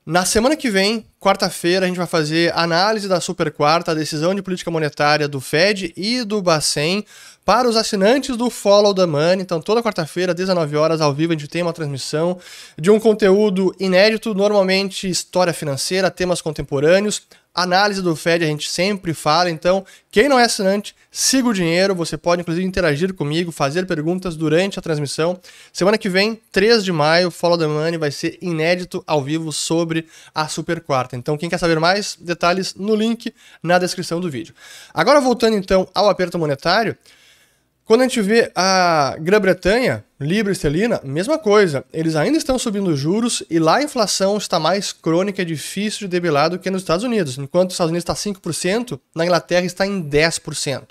Na 0.06 0.25
semana 0.25 0.56
que 0.56 0.72
vem, 0.72 1.06
quarta-feira, 1.20 1.86
a 1.86 1.88
gente 1.88 1.98
vai 1.98 2.08
fazer 2.08 2.51
análise 2.58 3.08
da 3.08 3.22
super 3.22 3.51
quarta, 3.51 3.91
a 3.91 3.94
decisão 3.94 4.34
de 4.34 4.41
política 4.41 4.72
monetária 4.72 5.27
do 5.27 5.39
Fed 5.39 5.94
e 5.96 6.24
do 6.24 6.41
Bacen 6.41 7.06
para 7.46 7.70
os 7.70 7.75
assinantes 7.75 8.36
do 8.36 8.50
Follow 8.50 8.91
the 8.91 9.06
Money. 9.06 9.41
Então, 9.41 9.62
toda 9.62 9.84
quarta-feira, 9.84 10.34
19 10.34 10.75
horas, 10.75 11.00
ao 11.00 11.13
vivo, 11.13 11.34
a 11.34 11.36
gente 11.36 11.48
tem 11.48 11.62
uma 11.62 11.74
transmissão 11.74 12.39
de 12.75 12.89
um 12.89 13.00
conteúdo 13.00 13.72
inédito, 13.79 14.34
normalmente 14.34 15.08
história 15.08 15.53
financeira, 15.53 16.10
temas 16.10 16.41
contemporâneos, 16.41 17.22
análise 17.53 18.01
do 18.01 18.15
Fed, 18.15 18.44
a 18.44 18.48
gente 18.48 18.70
sempre 18.70 19.13
fala. 19.13 19.50
Então, 19.50 19.86
quem 20.12 20.29
não 20.29 20.39
é 20.39 20.44
assinante, 20.44 20.96
siga 21.12 21.48
o 21.48 21.53
dinheiro. 21.53 21.96
Você 21.96 22.18
pode, 22.18 22.41
inclusive, 22.41 22.65
interagir 22.65 23.13
comigo, 23.13 23.51
fazer 23.51 23.86
perguntas 23.86 24.36
durante 24.36 24.79
a 24.79 24.82
transmissão. 24.82 25.39
Semana 25.74 25.98
que 25.98 26.10
vem, 26.10 26.39
3 26.51 26.84
de 26.84 26.91
maio, 26.91 27.32
Follow 27.32 27.58
the 27.58 27.68
Money 27.68 27.98
vai 27.98 28.12
ser 28.12 28.38
inédito 28.41 29.03
ao 29.06 29.24
vivo 29.24 29.51
sobre 29.51 30.08
a 30.34 30.48
Super 30.48 30.82
Quarta. 30.82 31.15
Então, 31.15 31.38
quem 31.38 31.50
quer 31.50 31.58
saber 31.58 31.79
mais, 31.79 32.18
detalhes 32.20 32.75
no 32.75 32.96
link 32.96 33.34
na 33.62 33.77
descrição 33.77 34.20
do 34.20 34.29
vídeo. 34.29 34.53
Agora, 34.94 35.20
voltando 35.20 35.56
então 35.56 35.88
ao 35.94 36.10
aperto 36.10 36.38
monetário. 36.38 36.98
Quando 37.89 38.01
a 38.01 38.03
gente 38.03 38.22
vê 38.22 38.51
a 38.53 39.15
Grã-Bretanha, 39.19 40.05
Libra 40.19 40.51
esterlina, 40.51 41.01
mesma 41.03 41.39
coisa. 41.39 41.84
Eles 41.91 42.15
ainda 42.15 42.38
estão 42.38 42.60
subindo 42.60 42.96
juros 42.96 43.41
e 43.50 43.58
lá 43.58 43.77
a 43.77 43.81
inflação 43.81 44.38
está 44.38 44.60
mais 44.60 44.93
crônica 44.93 45.41
e 45.41 45.46
difícil 45.46 46.01
de 46.01 46.08
debelar 46.08 46.51
do 46.51 46.60
que 46.60 46.69
nos 46.69 46.84
Estados 46.84 47.03
Unidos. 47.03 47.39
Enquanto 47.39 47.69
os 47.69 47.74
Estados 47.74 47.89
Unidos 47.89 48.03
está 48.03 48.13
5%, 48.13 49.00
na 49.15 49.25
Inglaterra 49.25 49.65
está 49.65 49.88
em 49.88 50.03
10%. 50.03 50.89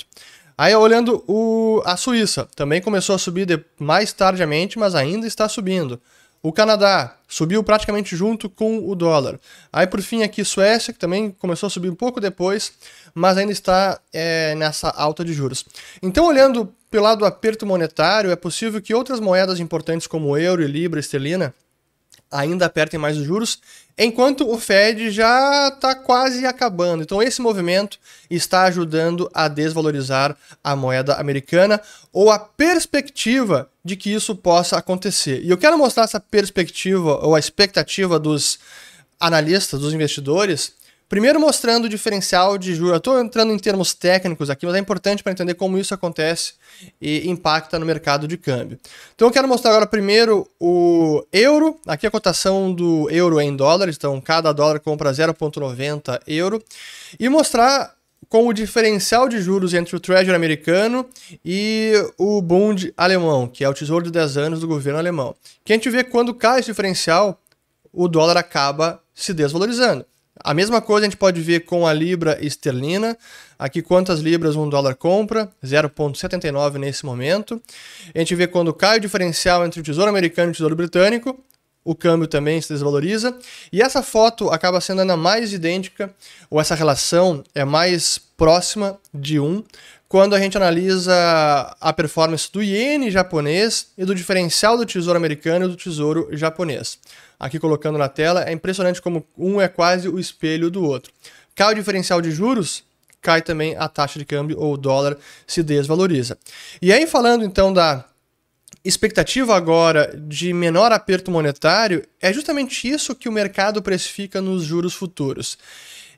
Aí 0.56 0.74
olhando 0.74 1.22
o, 1.28 1.80
a 1.86 1.96
Suíça, 1.96 2.48
também 2.56 2.82
começou 2.82 3.14
a 3.14 3.18
subir 3.18 3.46
de, 3.46 3.64
mais 3.78 4.12
tardiamente, 4.12 4.76
mas 4.76 4.96
ainda 4.96 5.24
está 5.24 5.48
subindo. 5.48 6.00
O 6.42 6.52
Canadá 6.52 7.16
subiu 7.26 7.62
praticamente 7.62 8.16
junto 8.16 8.48
com 8.48 8.88
o 8.88 8.94
dólar. 8.94 9.38
Aí 9.72 9.86
por 9.86 10.00
fim 10.00 10.22
aqui 10.22 10.44
Suécia, 10.44 10.92
que 10.92 10.98
também 10.98 11.30
começou 11.30 11.66
a 11.66 11.70
subir 11.70 11.90
um 11.90 11.94
pouco 11.94 12.20
depois, 12.20 12.72
mas 13.14 13.36
ainda 13.36 13.52
está 13.52 14.00
é, 14.12 14.54
nessa 14.54 14.88
alta 14.90 15.24
de 15.24 15.32
juros. 15.32 15.64
Então 16.02 16.26
olhando 16.26 16.72
pelo 16.90 17.04
lado 17.04 17.18
do 17.18 17.26
aperto 17.26 17.66
monetário, 17.66 18.30
é 18.30 18.36
possível 18.36 18.80
que 18.80 18.94
outras 18.94 19.20
moedas 19.20 19.60
importantes 19.60 20.06
como 20.06 20.36
euro, 20.36 20.64
libra, 20.64 21.00
esterlina 21.00 21.54
ainda 22.30 22.66
apertem 22.66 22.98
mais 22.98 23.16
os 23.16 23.24
juros, 23.24 23.58
enquanto 23.96 24.48
o 24.48 24.58
Fed 24.58 25.10
já 25.10 25.68
está 25.74 25.94
quase 25.94 26.46
acabando. 26.46 27.02
Então, 27.02 27.22
esse 27.22 27.40
movimento 27.40 27.98
está 28.30 28.64
ajudando 28.64 29.30
a 29.34 29.48
desvalorizar 29.48 30.36
a 30.62 30.76
moeda 30.76 31.14
americana 31.14 31.80
ou 32.12 32.30
a 32.30 32.38
perspectiva 32.38 33.68
de 33.84 33.96
que 33.96 34.12
isso 34.12 34.36
possa 34.36 34.76
acontecer. 34.76 35.42
E 35.42 35.50
eu 35.50 35.58
quero 35.58 35.78
mostrar 35.78 36.04
essa 36.04 36.20
perspectiva 36.20 37.24
ou 37.24 37.34
a 37.34 37.38
expectativa 37.38 38.18
dos 38.18 38.58
analistas, 39.18 39.80
dos 39.80 39.92
investidores, 39.92 40.72
Primeiro 41.08 41.40
mostrando 41.40 41.86
o 41.86 41.88
diferencial 41.88 42.58
de 42.58 42.74
juros. 42.74 42.92
Eu 42.92 42.98
estou 42.98 43.20
entrando 43.20 43.52
em 43.52 43.58
termos 43.58 43.94
técnicos 43.94 44.50
aqui, 44.50 44.66
mas 44.66 44.74
é 44.74 44.78
importante 44.78 45.22
para 45.22 45.32
entender 45.32 45.54
como 45.54 45.78
isso 45.78 45.94
acontece 45.94 46.52
e 47.00 47.28
impacta 47.28 47.78
no 47.78 47.86
mercado 47.86 48.28
de 48.28 48.36
câmbio. 48.36 48.78
Então 49.14 49.28
eu 49.28 49.32
quero 49.32 49.48
mostrar 49.48 49.70
agora 49.70 49.86
primeiro 49.86 50.46
o 50.60 51.24
euro. 51.32 51.80
Aqui 51.86 52.06
a 52.06 52.10
cotação 52.10 52.72
do 52.72 53.08
euro 53.10 53.40
é 53.40 53.44
em 53.44 53.56
dólares, 53.56 53.96
então 53.96 54.20
cada 54.20 54.52
dólar 54.52 54.80
compra 54.80 55.10
0,90 55.10 56.20
euro. 56.26 56.62
E 57.18 57.26
mostrar 57.28 57.96
com 58.28 58.46
o 58.46 58.52
diferencial 58.52 59.28
de 59.28 59.40
juros 59.40 59.72
entre 59.72 59.96
o 59.96 60.00
Treasury 60.00 60.34
americano 60.34 61.08
e 61.42 61.94
o 62.18 62.42
Bund 62.42 62.92
alemão, 62.96 63.48
que 63.48 63.64
é 63.64 63.68
o 63.68 63.72
tesouro 63.72 64.04
de 64.04 64.10
10 64.10 64.36
anos 64.36 64.60
do 64.60 64.68
governo 64.68 64.98
alemão. 64.98 65.34
Que 65.64 65.72
a 65.72 65.76
gente 65.76 65.88
vê 65.88 66.04
quando 66.04 66.34
cai 66.34 66.60
esse 66.60 66.70
diferencial, 66.70 67.40
o 67.90 68.06
dólar 68.08 68.36
acaba 68.36 69.02
se 69.14 69.32
desvalorizando. 69.32 70.04
A 70.42 70.54
mesma 70.54 70.80
coisa 70.80 71.06
a 71.06 71.08
gente 71.08 71.16
pode 71.16 71.40
ver 71.40 71.60
com 71.60 71.86
a 71.86 71.92
libra 71.92 72.38
esterlina. 72.44 73.16
Aqui 73.58 73.82
quantas 73.82 74.20
libras 74.20 74.56
um 74.56 74.68
dólar 74.68 74.94
compra, 74.94 75.50
0,79 75.64 76.78
nesse 76.78 77.04
momento. 77.04 77.60
A 78.14 78.18
gente 78.18 78.34
vê 78.34 78.46
quando 78.46 78.72
cai 78.72 78.98
o 78.98 79.00
diferencial 79.00 79.66
entre 79.66 79.80
o 79.80 79.82
tesouro 79.82 80.08
americano 80.08 80.48
e 80.48 80.52
o 80.52 80.54
tesouro 80.54 80.76
britânico, 80.76 81.38
o 81.84 81.94
câmbio 81.94 82.28
também 82.28 82.60
se 82.60 82.72
desvaloriza. 82.72 83.36
E 83.72 83.82
essa 83.82 84.02
foto 84.02 84.50
acaba 84.50 84.80
sendo 84.80 85.00
ainda 85.00 85.16
mais 85.16 85.52
idêntica, 85.52 86.14
ou 86.50 86.60
essa 86.60 86.74
relação 86.74 87.42
é 87.54 87.64
mais 87.64 88.18
próxima 88.36 88.98
de 89.12 89.40
1, 89.40 89.64
quando 90.08 90.34
a 90.34 90.38
gente 90.38 90.56
analisa 90.56 91.14
a 91.80 91.92
performance 91.92 92.50
do 92.52 92.62
iene 92.62 93.10
japonês 93.10 93.88
e 93.96 94.04
do 94.04 94.14
diferencial 94.14 94.76
do 94.76 94.86
tesouro 94.86 95.18
americano 95.18 95.66
e 95.66 95.68
do 95.68 95.76
tesouro 95.76 96.28
japonês 96.32 96.98
aqui 97.38 97.58
colocando 97.58 97.98
na 97.98 98.08
tela, 98.08 98.44
é 98.44 98.52
impressionante 98.52 99.00
como 99.00 99.24
um 99.36 99.60
é 99.60 99.68
quase 99.68 100.08
o 100.08 100.18
espelho 100.18 100.70
do 100.70 100.84
outro. 100.84 101.12
Cai 101.54 101.72
o 101.72 101.76
diferencial 101.76 102.20
de 102.20 102.30
juros, 102.30 102.84
cai 103.20 103.42
também 103.42 103.76
a 103.76 103.88
taxa 103.88 104.18
de 104.18 104.24
câmbio 104.24 104.58
ou 104.58 104.74
o 104.74 104.76
dólar 104.76 105.16
se 105.46 105.62
desvaloriza. 105.62 106.38
E 106.80 106.92
aí 106.92 107.06
falando 107.06 107.44
então 107.44 107.72
da 107.72 108.04
expectativa 108.84 109.56
agora 109.56 110.16
de 110.16 110.52
menor 110.52 110.92
aperto 110.92 111.30
monetário, 111.30 112.04
é 112.20 112.32
justamente 112.32 112.88
isso 112.88 113.14
que 113.14 113.28
o 113.28 113.32
mercado 113.32 113.82
precifica 113.82 114.40
nos 114.40 114.62
juros 114.62 114.94
futuros. 114.94 115.58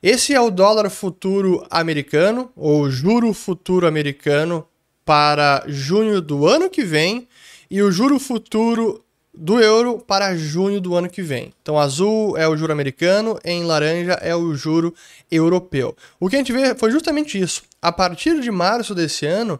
Esse 0.01 0.33
é 0.33 0.41
o 0.41 0.49
dólar 0.49 0.89
futuro 0.89 1.65
americano, 1.69 2.51
ou 2.55 2.89
juro 2.89 3.33
futuro 3.33 3.85
americano, 3.85 4.65
para 5.05 5.63
junho 5.67 6.21
do 6.21 6.47
ano 6.47 6.69
que 6.69 6.83
vem, 6.83 7.27
e 7.69 7.81
o 7.81 7.91
juro 7.91 8.19
futuro 8.19 9.03
do 9.33 9.59
euro 9.59 9.99
para 9.99 10.35
junho 10.35 10.81
do 10.81 10.95
ano 10.95 11.09
que 11.09 11.21
vem. 11.21 11.53
Então, 11.61 11.79
azul 11.79 12.37
é 12.37 12.47
o 12.47 12.57
juro 12.57 12.73
americano, 12.73 13.39
em 13.45 13.63
laranja 13.63 14.13
é 14.21 14.35
o 14.35 14.53
juro 14.53 14.93
europeu. 15.31 15.95
O 16.19 16.29
que 16.29 16.35
a 16.35 16.39
gente 16.39 16.51
vê 16.51 16.75
foi 16.75 16.91
justamente 16.91 17.39
isso. 17.39 17.63
A 17.81 17.91
partir 17.91 18.39
de 18.41 18.51
março 18.51 18.93
desse 18.93 19.25
ano, 19.25 19.59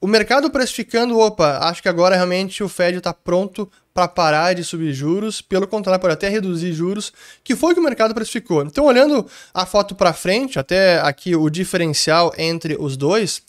o 0.00 0.06
mercado 0.06 0.50
precificando, 0.50 1.18
opa, 1.18 1.58
acho 1.62 1.82
que 1.82 1.88
agora 1.88 2.14
realmente 2.14 2.62
o 2.62 2.68
Fed 2.68 2.98
está 2.98 3.12
pronto 3.12 3.70
para 3.92 4.08
parar 4.08 4.54
de 4.54 4.64
subir 4.64 4.92
juros, 4.92 5.40
pelo 5.40 5.68
contrário, 5.68 6.00
pode 6.00 6.14
até 6.14 6.28
reduzir 6.28 6.72
juros, 6.72 7.12
que 7.44 7.54
foi 7.54 7.72
o 7.72 7.74
que 7.74 7.80
o 7.80 7.84
mercado 7.84 8.12
precificou. 8.12 8.62
Então, 8.62 8.84
olhando 8.84 9.24
a 9.52 9.64
foto 9.64 9.94
para 9.94 10.12
frente, 10.12 10.58
até 10.58 11.00
aqui 11.00 11.36
o 11.36 11.48
diferencial 11.48 12.32
entre 12.36 12.76
os 12.78 12.96
dois, 12.96 13.40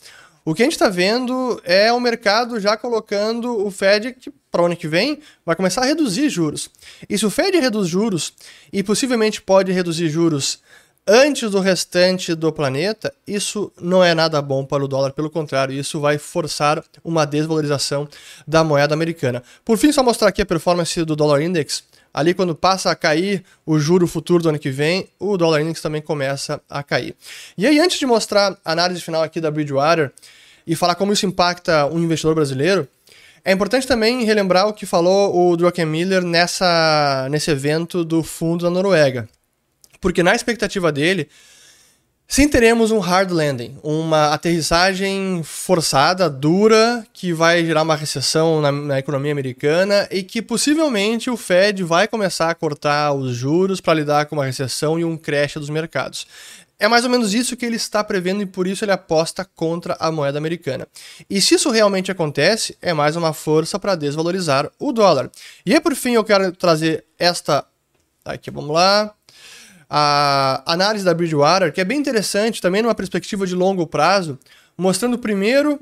o 0.46 0.54
que 0.54 0.62
a 0.62 0.64
gente 0.64 0.74
está 0.74 0.88
vendo 0.88 1.60
é 1.64 1.92
o 1.92 1.98
mercado 1.98 2.60
já 2.60 2.76
colocando 2.76 3.66
o 3.66 3.68
Fed 3.68 4.16
para 4.48 4.62
o 4.62 4.66
ano 4.66 4.76
que 4.76 4.86
vem 4.86 5.18
vai 5.44 5.56
começar 5.56 5.82
a 5.82 5.86
reduzir 5.86 6.28
juros. 6.28 6.70
E 7.10 7.18
se 7.18 7.26
o 7.26 7.30
Fed 7.30 7.58
reduz 7.58 7.88
juros 7.88 8.32
e 8.72 8.80
possivelmente 8.80 9.42
pode 9.42 9.72
reduzir 9.72 10.08
juros 10.08 10.60
antes 11.04 11.50
do 11.50 11.58
restante 11.58 12.32
do 12.32 12.52
planeta, 12.52 13.12
isso 13.26 13.72
não 13.80 14.04
é 14.04 14.14
nada 14.14 14.40
bom 14.40 14.64
para 14.64 14.84
o 14.84 14.88
dólar, 14.88 15.12
pelo 15.12 15.28
contrário, 15.28 15.74
isso 15.74 15.98
vai 15.98 16.16
forçar 16.16 16.84
uma 17.02 17.24
desvalorização 17.24 18.08
da 18.46 18.62
moeda 18.62 18.94
americana. 18.94 19.42
Por 19.64 19.76
fim, 19.76 19.90
só 19.90 20.00
mostrar 20.00 20.28
aqui 20.28 20.42
a 20.42 20.46
performance 20.46 21.04
do 21.04 21.16
dólar 21.16 21.42
index. 21.42 21.82
Ali, 22.16 22.32
quando 22.32 22.54
passa 22.54 22.90
a 22.90 22.96
cair 22.96 23.44
o 23.66 23.78
juro 23.78 24.06
futuro 24.06 24.42
do 24.42 24.48
ano 24.48 24.58
que 24.58 24.70
vem, 24.70 25.06
o 25.20 25.36
dólar 25.36 25.60
index 25.60 25.82
também 25.82 26.00
começa 26.00 26.58
a 26.66 26.82
cair. 26.82 27.14
E 27.58 27.66
aí, 27.66 27.78
antes 27.78 27.98
de 27.98 28.06
mostrar 28.06 28.56
a 28.64 28.72
análise 28.72 29.02
final 29.02 29.22
aqui 29.22 29.38
da 29.38 29.50
Bridgewater 29.50 30.10
e 30.66 30.74
falar 30.74 30.94
como 30.94 31.12
isso 31.12 31.26
impacta 31.26 31.84
o 31.84 31.98
investidor 31.98 32.34
brasileiro, 32.34 32.88
é 33.44 33.52
importante 33.52 33.86
também 33.86 34.24
relembrar 34.24 34.66
o 34.66 34.72
que 34.72 34.86
falou 34.86 35.52
o 35.52 35.54
Druckenmiller 35.58 36.22
nessa, 36.22 37.28
nesse 37.30 37.50
evento 37.50 38.02
do 38.02 38.22
fundo 38.22 38.64
da 38.64 38.70
Noruega. 38.70 39.28
Porque 40.00 40.22
na 40.22 40.34
expectativa 40.34 40.90
dele, 40.90 41.28
Sim, 42.28 42.48
teremos 42.48 42.90
um 42.90 42.98
hard 42.98 43.30
landing, 43.30 43.78
uma 43.84 44.34
aterrissagem 44.34 45.42
forçada, 45.44 46.28
dura, 46.28 47.06
que 47.12 47.32
vai 47.32 47.64
gerar 47.64 47.82
uma 47.82 47.94
recessão 47.94 48.60
na, 48.60 48.72
na, 48.72 48.98
economia 48.98 49.30
americana 49.30 50.08
e 50.10 50.24
que 50.24 50.42
possivelmente 50.42 51.30
o 51.30 51.36
Fed 51.36 51.84
vai 51.84 52.08
começar 52.08 52.50
a 52.50 52.54
cortar 52.54 53.12
os 53.12 53.36
juros 53.36 53.80
para 53.80 53.94
lidar 53.94 54.26
com 54.26 54.34
uma 54.34 54.44
recessão 54.44 54.98
e 54.98 55.04
um 55.04 55.16
crash 55.16 55.54
dos 55.54 55.70
mercados. 55.70 56.26
É 56.80 56.88
mais 56.88 57.04
ou 57.04 57.10
menos 57.10 57.32
isso 57.32 57.56
que 57.56 57.64
ele 57.64 57.76
está 57.76 58.02
prevendo 58.02 58.42
e 58.42 58.46
por 58.46 58.66
isso 58.66 58.84
ele 58.84 58.92
aposta 58.92 59.44
contra 59.44 59.96
a 60.00 60.10
moeda 60.10 60.36
americana. 60.36 60.88
E 61.30 61.40
se 61.40 61.54
isso 61.54 61.70
realmente 61.70 62.10
acontece, 62.10 62.76
é 62.82 62.92
mais 62.92 63.14
uma 63.14 63.32
força 63.32 63.78
para 63.78 63.94
desvalorizar 63.94 64.68
o 64.80 64.92
dólar. 64.92 65.30
E 65.64 65.72
aí, 65.72 65.80
por 65.80 65.94
fim, 65.94 66.14
eu 66.14 66.24
quero 66.24 66.50
trazer 66.50 67.04
esta. 67.18 67.64
Aqui, 68.24 68.50
vamos 68.50 68.74
lá 68.74 69.15
a 69.88 70.62
análise 70.66 71.04
da 71.04 71.14
Bridgewater, 71.14 71.72
que 71.72 71.80
é 71.80 71.84
bem 71.84 71.98
interessante 71.98 72.60
também 72.60 72.82
numa 72.82 72.94
perspectiva 72.94 73.46
de 73.46 73.54
longo 73.54 73.86
prazo, 73.86 74.38
mostrando 74.76 75.18
primeiro 75.18 75.80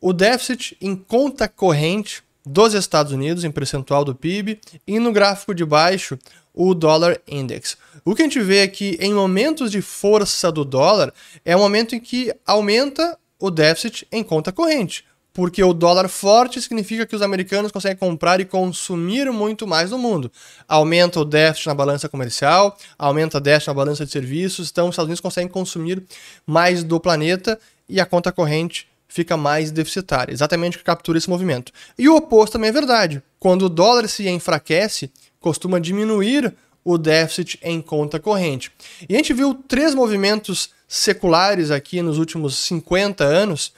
o 0.00 0.12
déficit 0.12 0.76
em 0.80 0.96
conta 0.96 1.48
corrente 1.48 2.22
dos 2.44 2.74
Estados 2.74 3.12
Unidos 3.12 3.44
em 3.44 3.50
percentual 3.50 4.04
do 4.04 4.14
PIB 4.14 4.60
e 4.86 4.98
no 4.98 5.12
gráfico 5.12 5.54
de 5.54 5.64
baixo 5.64 6.18
o 6.52 6.74
dólar 6.74 7.20
index. 7.26 7.76
O 8.04 8.14
que 8.14 8.22
a 8.22 8.24
gente 8.24 8.40
vê 8.40 8.58
é 8.58 8.68
que 8.68 8.98
em 9.00 9.14
momentos 9.14 9.70
de 9.70 9.80
força 9.80 10.50
do 10.50 10.64
dólar 10.64 11.12
é 11.44 11.56
um 11.56 11.60
momento 11.60 11.94
em 11.94 12.00
que 12.00 12.34
aumenta 12.46 13.16
o 13.38 13.50
déficit 13.50 14.06
em 14.10 14.22
conta 14.22 14.52
corrente. 14.52 15.04
Porque 15.32 15.62
o 15.62 15.72
dólar 15.72 16.08
forte 16.08 16.60
significa 16.60 17.06
que 17.06 17.16
os 17.16 17.22
americanos 17.22 17.72
conseguem 17.72 17.96
comprar 17.96 18.40
e 18.40 18.44
consumir 18.44 19.30
muito 19.32 19.66
mais 19.66 19.90
no 19.90 19.98
mundo. 19.98 20.30
Aumenta 20.68 21.20
o 21.20 21.24
déficit 21.24 21.68
na 21.68 21.74
balança 21.74 22.08
comercial, 22.08 22.76
aumenta 22.98 23.38
o 23.38 23.40
déficit 23.40 23.68
na 23.68 23.74
balança 23.74 24.04
de 24.04 24.12
serviços, 24.12 24.70
então 24.70 24.88
os 24.88 24.92
Estados 24.92 25.08
Unidos 25.08 25.20
conseguem 25.20 25.48
consumir 25.48 26.02
mais 26.46 26.84
do 26.84 27.00
planeta 27.00 27.58
e 27.88 28.00
a 28.00 28.06
conta 28.06 28.30
corrente 28.30 28.86
fica 29.08 29.36
mais 29.36 29.70
deficitária. 29.70 30.32
Exatamente 30.32 30.76
o 30.76 30.78
que 30.78 30.84
captura 30.84 31.18
esse 31.18 31.28
movimento. 31.28 31.72
E 31.98 32.08
o 32.08 32.16
oposto 32.16 32.54
também 32.54 32.70
é 32.70 32.72
verdade. 32.72 33.22
Quando 33.38 33.66
o 33.66 33.68
dólar 33.68 34.08
se 34.08 34.28
enfraquece, 34.28 35.10
costuma 35.38 35.78
diminuir 35.78 36.54
o 36.84 36.98
déficit 36.98 37.58
em 37.62 37.80
conta 37.80 38.18
corrente. 38.18 38.72
E 39.08 39.14
a 39.14 39.18
gente 39.18 39.32
viu 39.32 39.54
três 39.54 39.94
movimentos 39.94 40.70
seculares 40.88 41.70
aqui 41.70 42.02
nos 42.02 42.18
últimos 42.18 42.56
50 42.58 43.24
anos 43.24 43.72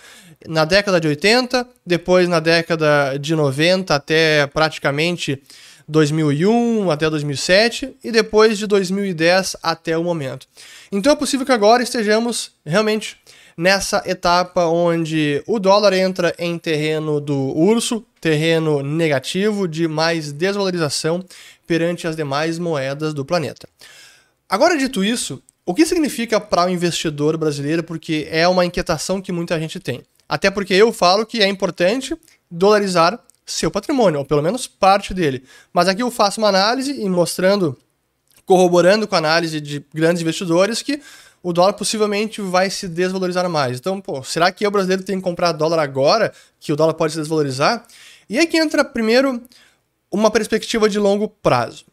na 0.48 0.64
década 0.64 1.00
de 1.00 1.08
80, 1.08 1.66
depois 1.86 2.28
na 2.28 2.40
década 2.40 3.16
de 3.18 3.34
90 3.34 3.94
até 3.94 4.46
praticamente 4.46 5.42
2001 5.86 6.90
até 6.90 7.08
2007 7.08 7.96
e 8.02 8.10
depois 8.10 8.58
de 8.58 8.66
2010 8.66 9.56
até 9.62 9.96
o 9.96 10.04
momento. 10.04 10.46
Então 10.90 11.12
é 11.12 11.16
possível 11.16 11.44
que 11.44 11.52
agora 11.52 11.82
estejamos 11.82 12.52
realmente 12.64 13.16
nessa 13.56 14.02
etapa 14.06 14.66
onde 14.66 15.42
o 15.46 15.58
dólar 15.58 15.92
entra 15.92 16.34
em 16.38 16.58
terreno 16.58 17.20
do 17.20 17.56
urso, 17.56 18.04
terreno 18.20 18.82
negativo 18.82 19.68
de 19.68 19.86
mais 19.86 20.32
desvalorização 20.32 21.24
perante 21.66 22.06
as 22.06 22.16
demais 22.16 22.58
moedas 22.58 23.14
do 23.14 23.24
planeta. 23.24 23.68
Agora 24.48 24.76
dito 24.76 25.04
isso, 25.04 25.42
o 25.64 25.74
que 25.74 25.86
significa 25.86 26.40
para 26.40 26.66
o 26.66 26.70
investidor 26.70 27.36
brasileiro? 27.36 27.82
Porque 27.82 28.26
é 28.30 28.46
uma 28.46 28.64
inquietação 28.64 29.20
que 29.20 29.32
muita 29.32 29.58
gente 29.58 29.80
tem. 29.80 30.02
Até 30.28 30.50
porque 30.50 30.74
eu 30.74 30.92
falo 30.92 31.26
que 31.26 31.42
é 31.42 31.46
importante 31.46 32.16
dolarizar 32.50 33.18
seu 33.46 33.70
patrimônio, 33.70 34.20
ou 34.20 34.24
pelo 34.24 34.42
menos 34.42 34.66
parte 34.66 35.12
dele. 35.12 35.44
Mas 35.72 35.88
aqui 35.88 36.02
eu 36.02 36.10
faço 36.10 36.40
uma 36.40 36.48
análise 36.48 36.92
e 36.98 37.08
mostrando, 37.08 37.76
corroborando 38.46 39.06
com 39.06 39.14
a 39.14 39.18
análise 39.18 39.60
de 39.60 39.84
grandes 39.92 40.22
investidores 40.22 40.80
que 40.80 41.00
o 41.42 41.52
dólar 41.52 41.74
possivelmente 41.74 42.40
vai 42.40 42.70
se 42.70 42.88
desvalorizar 42.88 43.46
mais. 43.50 43.78
Então, 43.78 44.00
pô, 44.00 44.22
será 44.22 44.50
que 44.50 44.66
o 44.66 44.70
brasileiro 44.70 45.02
tem 45.02 45.18
que 45.18 45.22
comprar 45.22 45.52
dólar 45.52 45.78
agora, 45.78 46.32
que 46.58 46.72
o 46.72 46.76
dólar 46.76 46.94
pode 46.94 47.12
se 47.12 47.18
desvalorizar? 47.18 47.86
E 48.30 48.38
aí 48.38 48.46
que 48.46 48.56
entra 48.56 48.82
primeiro 48.82 49.42
uma 50.10 50.30
perspectiva 50.30 50.88
de 50.88 50.98
longo 50.98 51.28
prazo, 51.28 51.84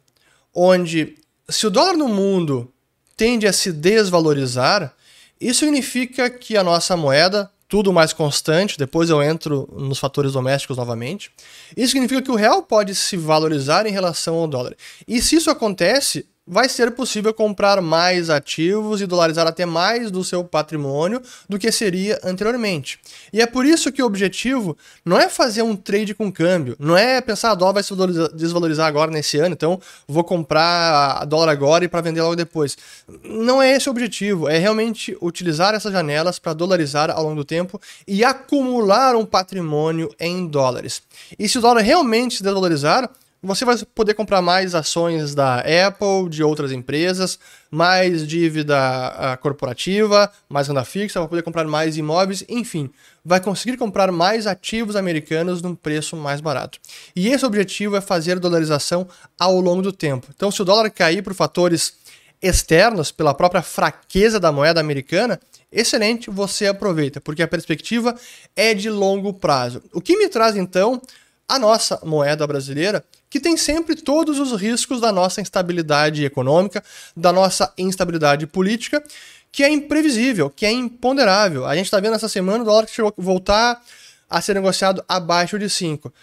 onde 0.55 1.17
se 1.49 1.67
o 1.67 1.69
dólar 1.69 1.97
no 1.97 2.07
mundo 2.07 2.71
tende 3.17 3.45
a 3.45 3.51
se 3.51 3.73
desvalorizar, 3.73 4.95
isso 5.39 5.59
significa 5.59 6.29
que 6.29 6.55
a 6.55 6.63
nossa 6.63 6.95
moeda 6.95 7.51
tudo 7.71 7.93
mais 7.93 8.11
constante, 8.11 8.77
depois 8.77 9.09
eu 9.09 9.23
entro 9.23 9.65
nos 9.71 9.97
fatores 9.97 10.33
domésticos 10.33 10.75
novamente. 10.75 11.31
Isso 11.77 11.93
significa 11.93 12.21
que 12.21 12.29
o 12.29 12.35
real 12.35 12.61
pode 12.63 12.93
se 12.93 13.15
valorizar 13.15 13.85
em 13.85 13.93
relação 13.93 14.35
ao 14.35 14.45
dólar. 14.45 14.75
E 15.07 15.21
se 15.21 15.37
isso 15.37 15.49
acontece, 15.49 16.27
vai 16.45 16.67
ser 16.67 16.91
possível 16.91 17.33
comprar 17.33 17.81
mais 17.81 18.29
ativos 18.29 18.99
e 18.99 19.05
dolarizar 19.05 19.45
até 19.45 19.65
mais 19.65 20.09
do 20.09 20.23
seu 20.23 20.43
patrimônio 20.43 21.21
do 21.47 21.59
que 21.59 21.71
seria 21.71 22.19
anteriormente. 22.23 22.99
E 23.31 23.41
é 23.41 23.45
por 23.45 23.65
isso 23.65 23.91
que 23.91 24.01
o 24.01 24.05
objetivo 24.05 24.75
não 25.05 25.19
é 25.19 25.29
fazer 25.29 25.61
um 25.61 25.75
trade 25.75 26.15
com 26.15 26.31
câmbio, 26.31 26.75
não 26.79 26.97
é 26.97 27.21
pensar 27.21 27.49
a 27.49 27.51
ah, 27.51 27.55
dólar 27.55 27.73
vai 27.73 27.83
se 27.83 27.93
desvalorizar 28.33 28.87
agora 28.87 29.11
nesse 29.11 29.37
ano, 29.37 29.53
então 29.53 29.79
vou 30.07 30.23
comprar 30.23 31.21
a 31.21 31.25
dólar 31.25 31.51
agora 31.51 31.85
e 31.85 31.87
para 31.87 32.01
vender 32.01 32.21
logo 32.21 32.35
depois. 32.35 32.77
Não 33.23 33.61
é 33.61 33.71
esse 33.71 33.87
o 33.87 33.91
objetivo, 33.91 34.49
é 34.49 34.57
realmente 34.57 35.15
utilizar 35.21 35.75
essas 35.75 35.93
janelas 35.93 36.39
para 36.39 36.53
dolarizar 36.53 37.11
ao 37.11 37.23
longo 37.23 37.35
do 37.35 37.45
tempo 37.45 37.79
e 38.07 38.23
acumular 38.23 39.15
um 39.15 39.25
patrimônio 39.25 40.13
em 40.19 40.47
dólares. 40.47 41.03
E 41.37 41.47
se 41.47 41.59
o 41.59 41.61
dólar 41.61 41.81
realmente 41.81 42.37
se 42.37 42.43
desvalorizar, 42.43 43.09
você 43.43 43.65
vai 43.65 43.75
poder 43.95 44.13
comprar 44.13 44.41
mais 44.41 44.75
ações 44.75 45.33
da 45.33 45.59
Apple, 45.59 46.29
de 46.29 46.43
outras 46.43 46.71
empresas, 46.71 47.39
mais 47.71 48.27
dívida 48.27 48.77
ah, 48.77 49.37
corporativa, 49.37 50.31
mais 50.47 50.67
renda 50.67 50.83
fixa, 50.83 51.19
vai 51.19 51.27
poder 51.27 51.41
comprar 51.41 51.65
mais 51.65 51.97
imóveis, 51.97 52.43
enfim, 52.47 52.91
vai 53.25 53.39
conseguir 53.39 53.77
comprar 53.77 54.11
mais 54.11 54.45
ativos 54.45 54.95
americanos 54.95 55.61
num 55.61 55.73
preço 55.73 56.15
mais 56.15 56.39
barato. 56.39 56.79
E 57.15 57.29
esse 57.29 57.45
objetivo 57.45 57.95
é 57.95 58.01
fazer 58.01 58.39
dolarização 58.39 59.07
ao 59.39 59.59
longo 59.59 59.81
do 59.81 59.91
tempo. 59.91 60.27
Então, 60.35 60.51
se 60.51 60.61
o 60.61 60.65
dólar 60.65 60.91
cair 60.91 61.23
por 61.23 61.33
fatores 61.33 61.93
externos, 62.41 63.11
pela 63.11 63.33
própria 63.33 63.61
fraqueza 63.61 64.39
da 64.39 64.51
moeda 64.51 64.79
americana, 64.79 65.39
excelente, 65.71 66.29
você 66.29 66.67
aproveita, 66.67 67.21
porque 67.21 67.43
a 67.43 67.47
perspectiva 67.47 68.15
é 68.55 68.73
de 68.73 68.89
longo 68.89 69.33
prazo. 69.33 69.81
O 69.93 70.01
que 70.01 70.17
me 70.17 70.27
traz 70.27 70.55
então 70.55 71.01
a 71.47 71.59
nossa 71.59 71.99
moeda 72.03 72.47
brasileira, 72.47 73.03
que 73.31 73.39
tem 73.39 73.55
sempre 73.55 73.95
todos 73.95 74.37
os 74.39 74.51
riscos 74.61 74.99
da 74.99 75.09
nossa 75.09 75.39
instabilidade 75.39 76.25
econômica, 76.25 76.83
da 77.15 77.31
nossa 77.31 77.73
instabilidade 77.77 78.45
política, 78.45 79.01
que 79.49 79.63
é 79.63 79.69
imprevisível, 79.69 80.49
que 80.49 80.65
é 80.65 80.71
imponderável. 80.71 81.65
A 81.65 81.73
gente 81.73 81.85
está 81.85 81.97
vendo 82.01 82.13
essa 82.13 82.27
semana 82.27 82.61
o 82.61 82.65
dólar 82.65 82.85
que 82.85 82.91
chegou 82.91 83.13
a 83.17 83.21
voltar 83.21 83.81
a 84.29 84.41
ser 84.41 84.53
negociado 84.53 85.01
abaixo 85.07 85.57
de 85.57 85.69
5. 85.69 86.13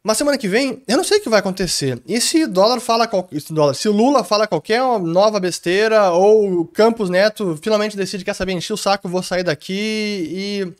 Mas 0.00 0.16
semana 0.16 0.38
que 0.38 0.46
vem, 0.46 0.80
eu 0.86 0.96
não 0.96 1.02
sei 1.02 1.18
o 1.18 1.20
que 1.20 1.28
vai 1.28 1.40
acontecer. 1.40 2.00
E 2.06 2.20
se 2.20 2.46
dólar 2.46 2.78
fala 2.78 3.10
se 3.74 3.88
o 3.88 3.92
Lula 3.92 4.22
fala 4.22 4.46
qualquer 4.46 4.80
nova 5.00 5.40
besteira 5.40 6.12
ou 6.12 6.64
Campos 6.66 7.10
Neto 7.10 7.58
finalmente 7.60 7.96
decide 7.96 8.24
quer 8.24 8.34
saber 8.34 8.52
encher 8.52 8.74
o 8.74 8.76
saco, 8.76 9.08
vou 9.08 9.24
sair 9.24 9.42
daqui 9.42 9.74
e 9.74 10.72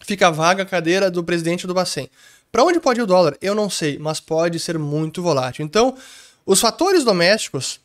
fica 0.00 0.30
vaga 0.30 0.62
a 0.62 0.66
cadeira 0.66 1.10
do 1.10 1.22
presidente 1.22 1.66
do 1.66 1.74
Bacen. 1.74 2.08
Para 2.54 2.62
onde 2.62 2.78
pode 2.78 3.00
ir 3.00 3.02
o 3.02 3.06
dólar? 3.06 3.36
Eu 3.42 3.52
não 3.52 3.68
sei, 3.68 3.98
mas 3.98 4.20
pode 4.20 4.60
ser 4.60 4.78
muito 4.78 5.20
volátil. 5.20 5.64
Então, 5.64 5.96
os 6.46 6.60
fatores 6.60 7.02
domésticos 7.02 7.80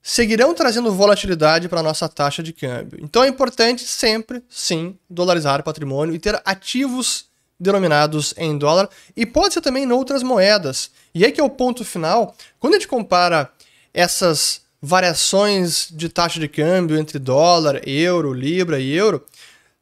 seguirão 0.00 0.54
trazendo 0.54 0.92
volatilidade 0.92 1.68
para 1.68 1.80
a 1.80 1.82
nossa 1.82 2.08
taxa 2.08 2.40
de 2.40 2.52
câmbio. 2.52 3.00
Então 3.02 3.24
é 3.24 3.26
importante 3.26 3.82
sempre, 3.84 4.44
sim, 4.48 4.96
dolarizar 5.10 5.64
patrimônio 5.64 6.14
e 6.14 6.20
ter 6.20 6.40
ativos 6.44 7.24
denominados 7.58 8.32
em 8.36 8.56
dólar 8.56 8.88
e 9.16 9.26
pode 9.26 9.54
ser 9.54 9.60
também 9.60 9.82
em 9.82 9.90
outras 9.90 10.22
moedas. 10.22 10.92
E 11.12 11.24
aí 11.24 11.32
que 11.32 11.40
é 11.40 11.44
o 11.44 11.50
ponto 11.50 11.84
final, 11.84 12.36
quando 12.60 12.74
a 12.74 12.78
gente 12.78 12.86
compara 12.86 13.50
essas 13.92 14.60
variações 14.80 15.88
de 15.90 16.08
taxa 16.08 16.38
de 16.38 16.46
câmbio 16.46 16.96
entre 16.96 17.18
dólar, 17.18 17.80
euro, 17.88 18.32
libra 18.32 18.78
e 18.78 18.92
euro, 18.92 19.26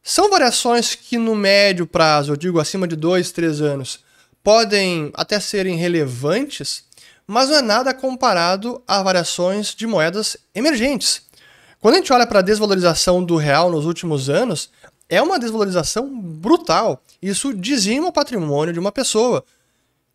são 0.03 0.31
variações 0.31 0.95
que 0.95 1.19
no 1.19 1.35
médio 1.35 1.87
prazo, 1.87 2.33
eu 2.33 2.37
digo 2.37 2.61
acima 2.61 2.89
de 2.89 2.97
2, 2.97 3.31
3 3.33 3.61
anos, 3.61 4.01
podem 4.43 5.11
até 5.15 5.39
serem 5.39 5.77
relevantes, 5.77 6.85
mas 7.27 7.51
não 7.51 7.57
é 7.57 7.63
nada 7.63 7.93
comparado 7.93 8.83
a 8.87 9.03
variações 9.03 9.75
de 9.75 9.87
moedas 9.87 10.37
emergentes. 10.55 11.23
Quando 11.81 11.95
a 11.95 11.99
gente 11.99 12.13
olha 12.13 12.27
para 12.27 12.39
a 12.39 12.43
desvalorização 12.43 13.23
do 13.23 13.37
real 13.37 13.71
nos 13.71 13.85
últimos 13.85 14.31
anos, 14.31 14.71
é 15.09 15.21
uma 15.21 15.39
desvalorização 15.39 16.09
brutal. 16.19 17.03
Isso 17.21 17.53
dizima 17.55 18.09
o 18.09 18.13
patrimônio 18.13 18.73
de 18.73 18.81
uma 18.81 18.91
pessoa. 18.91 19.45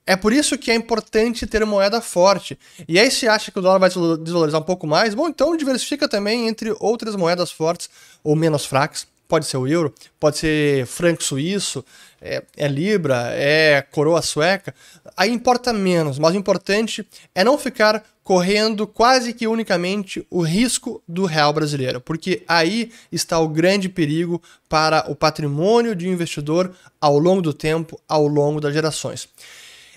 É 0.05 0.15
por 0.15 0.33
isso 0.33 0.57
que 0.57 0.71
é 0.71 0.75
importante 0.75 1.47
ter 1.47 1.65
moeda 1.65 2.01
forte. 2.01 2.59
E 2.87 2.99
aí, 2.99 3.09
se 3.09 3.27
acha 3.27 3.51
que 3.51 3.59
o 3.59 3.61
dólar 3.61 3.79
vai 3.79 3.89
desvalorizar 3.89 4.59
um 4.59 4.65
pouco 4.65 4.85
mais, 4.85 5.15
bom, 5.15 5.29
então 5.29 5.55
diversifica 5.55 6.09
também 6.09 6.47
entre 6.47 6.75
outras 6.79 7.15
moedas 7.15 7.51
fortes 7.51 7.89
ou 8.21 8.35
menos 8.35 8.65
fracas 8.65 9.07
pode 9.33 9.47
ser 9.47 9.57
o 9.57 9.67
euro, 9.67 9.91
pode 10.19 10.37
ser 10.37 10.85
franco 10.85 11.23
suíço, 11.23 11.83
é, 12.21 12.43
é, 12.55 12.67
libra, 12.67 13.31
é 13.31 13.81
coroa 13.81 14.21
sueca. 14.21 14.75
Aí 15.17 15.31
importa 15.31 15.73
menos, 15.73 16.19
mas 16.19 16.35
o 16.35 16.37
importante 16.37 17.03
é 17.33 17.43
não 17.43 17.57
ficar 17.57 18.03
correndo 18.23 18.85
quase 18.85 19.33
que 19.33 19.47
unicamente 19.47 20.23
o 20.29 20.43
risco 20.43 21.01
do 21.07 21.25
real 21.25 21.51
brasileiro, 21.51 21.99
porque 21.99 22.43
aí 22.47 22.91
está 23.11 23.39
o 23.39 23.47
grande 23.47 23.89
perigo 23.89 24.39
para 24.69 25.09
o 25.09 25.15
patrimônio 25.15 25.95
de 25.95 26.07
um 26.07 26.13
investidor 26.13 26.71
ao 27.01 27.17
longo 27.17 27.41
do 27.41 27.55
tempo, 27.55 27.99
ao 28.07 28.27
longo 28.27 28.61
das 28.61 28.71
gerações. 28.71 29.27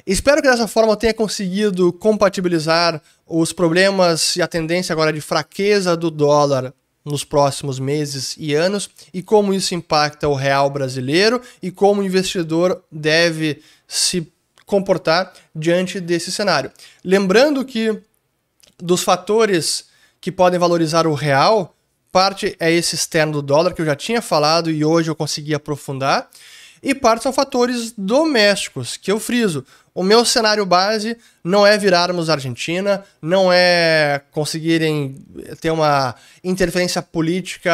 Espero 0.07 0.41
que 0.41 0.49
dessa 0.49 0.67
forma 0.67 0.93
eu 0.93 0.97
tenha 0.97 1.13
conseguido 1.13 1.93
compatibilizar 1.93 3.03
os 3.27 3.53
problemas 3.53 4.35
e 4.37 4.41
a 4.41 4.49
tendência 4.49 4.95
agora 4.95 5.13
de 5.13 5.21
fraqueza 5.21 5.95
do 5.95 6.11
dólar 6.11 6.73
nos 7.07 7.25
próximos 7.25 7.79
meses 7.79 8.35
e 8.37 8.53
anos 8.53 8.91
e 9.15 9.23
como 9.23 9.55
isso 9.55 9.75
impacta 9.75 10.29
o 10.29 10.35
real 10.35 10.69
brasileiro 10.69 11.41
e 11.63 11.71
como 11.71 12.01
o 12.01 12.05
investidor 12.05 12.83
deve 12.91 13.63
se 13.87 14.31
comportar 14.67 15.33
diante 15.55 16.01
desse 16.01 16.33
cenário. 16.33 16.73
Lembrando 17.05 17.65
que 17.65 18.03
dos 18.77 19.05
fatores 19.05 19.87
que 20.21 20.33
podem 20.33 20.59
valorizar 20.59 21.07
o 21.07 21.15
real, 21.15 21.75
parte 22.11 22.57
é 22.59 22.73
esse 22.73 22.97
externo 22.97 23.35
do 23.35 23.43
dólar 23.43 23.73
que 23.73 23.81
eu 23.81 23.87
já 23.87 23.95
tinha 23.95 24.21
falado 24.21 24.69
e 24.69 24.85
hoje 24.85 25.09
eu 25.09 25.15
consegui 25.15 25.55
aprofundar, 25.55 26.29
e 26.83 26.95
parte 26.95 27.23
são 27.23 27.33
fatores 27.33 27.93
domésticos, 27.97 28.97
que 28.97 29.11
eu 29.11 29.19
friso. 29.19 29.65
O 29.95 30.03
meu 30.03 30.25
cenário 30.25 30.67
base 30.67 31.17
não 31.43 31.67
é 31.67 31.79
virarmos 31.79 32.29
Argentina, 32.29 33.03
não 33.21 33.51
é 33.51 34.21
conseguirem 34.31 35.25
ter 35.61 35.71
uma 35.71 36.15
interferência 36.45 37.01
política 37.01 37.73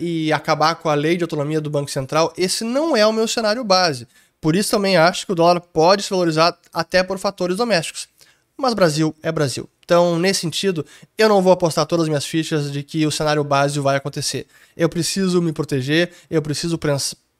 e 0.00 0.32
acabar 0.32 0.74
com 0.74 0.88
a 0.88 0.94
lei 0.94 1.16
de 1.16 1.22
autonomia 1.22 1.60
do 1.60 1.70
Banco 1.70 1.90
Central. 1.90 2.32
Esse 2.36 2.64
não 2.64 2.96
é 2.96 3.06
o 3.06 3.12
meu 3.12 3.28
cenário 3.28 3.62
base. 3.62 4.08
Por 4.40 4.56
isso 4.56 4.70
também 4.70 4.96
acho 4.96 5.26
que 5.26 5.32
o 5.32 5.34
dólar 5.34 5.60
pode 5.60 6.02
se 6.02 6.10
valorizar 6.10 6.58
até 6.72 7.02
por 7.02 7.18
fatores 7.18 7.56
domésticos. 7.56 8.08
Mas 8.56 8.74
Brasil 8.74 9.14
é 9.22 9.30
Brasil. 9.30 9.68
Então, 9.84 10.18
nesse 10.18 10.40
sentido, 10.40 10.84
eu 11.18 11.28
não 11.28 11.42
vou 11.42 11.52
apostar 11.52 11.84
todas 11.86 12.04
as 12.04 12.08
minhas 12.08 12.24
fichas 12.24 12.70
de 12.70 12.82
que 12.82 13.06
o 13.06 13.10
cenário 13.10 13.42
básico 13.42 13.82
vai 13.82 13.96
acontecer. 13.96 14.46
Eu 14.76 14.88
preciso 14.88 15.42
me 15.42 15.52
proteger, 15.52 16.12
eu 16.30 16.40
preciso 16.40 16.78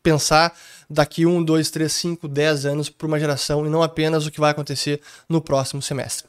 pensar 0.02 0.52
daqui 0.88 1.24
1, 1.24 1.44
2, 1.44 1.70
3, 1.70 1.92
5, 1.92 2.28
10 2.28 2.66
anos 2.66 2.88
para 2.88 3.06
uma 3.06 3.20
geração 3.20 3.64
e 3.66 3.68
não 3.68 3.82
apenas 3.82 4.26
o 4.26 4.30
que 4.30 4.40
vai 4.40 4.50
acontecer 4.50 5.00
no 5.28 5.40
próximo 5.40 5.80
semestre. 5.80 6.26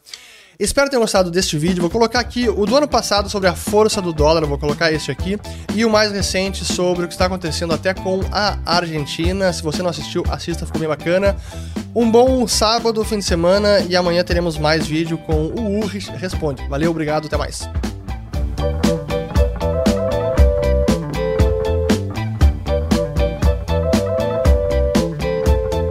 Espero 0.61 0.91
ter 0.91 0.99
gostado 0.99 1.31
deste 1.31 1.57
vídeo. 1.57 1.81
Vou 1.81 1.89
colocar 1.89 2.19
aqui 2.19 2.47
o 2.47 2.67
do 2.67 2.75
ano 2.75 2.87
passado 2.87 3.27
sobre 3.27 3.49
a 3.49 3.55
força 3.55 3.99
do 3.99 4.13
dólar, 4.13 4.45
vou 4.45 4.59
colocar 4.59 4.91
este 4.91 5.09
aqui, 5.09 5.35
e 5.73 5.83
o 5.83 5.89
mais 5.89 6.11
recente 6.11 6.63
sobre 6.63 7.05
o 7.05 7.07
que 7.07 7.15
está 7.15 7.25
acontecendo 7.25 7.73
até 7.73 7.95
com 7.95 8.19
a 8.31 8.59
Argentina. 8.63 9.51
Se 9.51 9.63
você 9.63 9.81
não 9.81 9.89
assistiu, 9.89 10.23
assista, 10.29 10.63
ficou 10.63 10.79
bem 10.79 10.87
bacana. 10.87 11.35
Um 11.95 12.11
bom 12.11 12.47
sábado, 12.47 13.03
fim 13.03 13.17
de 13.17 13.25
semana, 13.25 13.79
e 13.89 13.95
amanhã 13.95 14.23
teremos 14.23 14.55
mais 14.59 14.85
vídeo 14.85 15.17
com 15.17 15.47
o 15.47 15.79
Urris 15.79 16.07
Responde. 16.09 16.61
Valeu, 16.67 16.91
obrigado, 16.91 17.25
até 17.25 17.37
mais. 17.37 17.67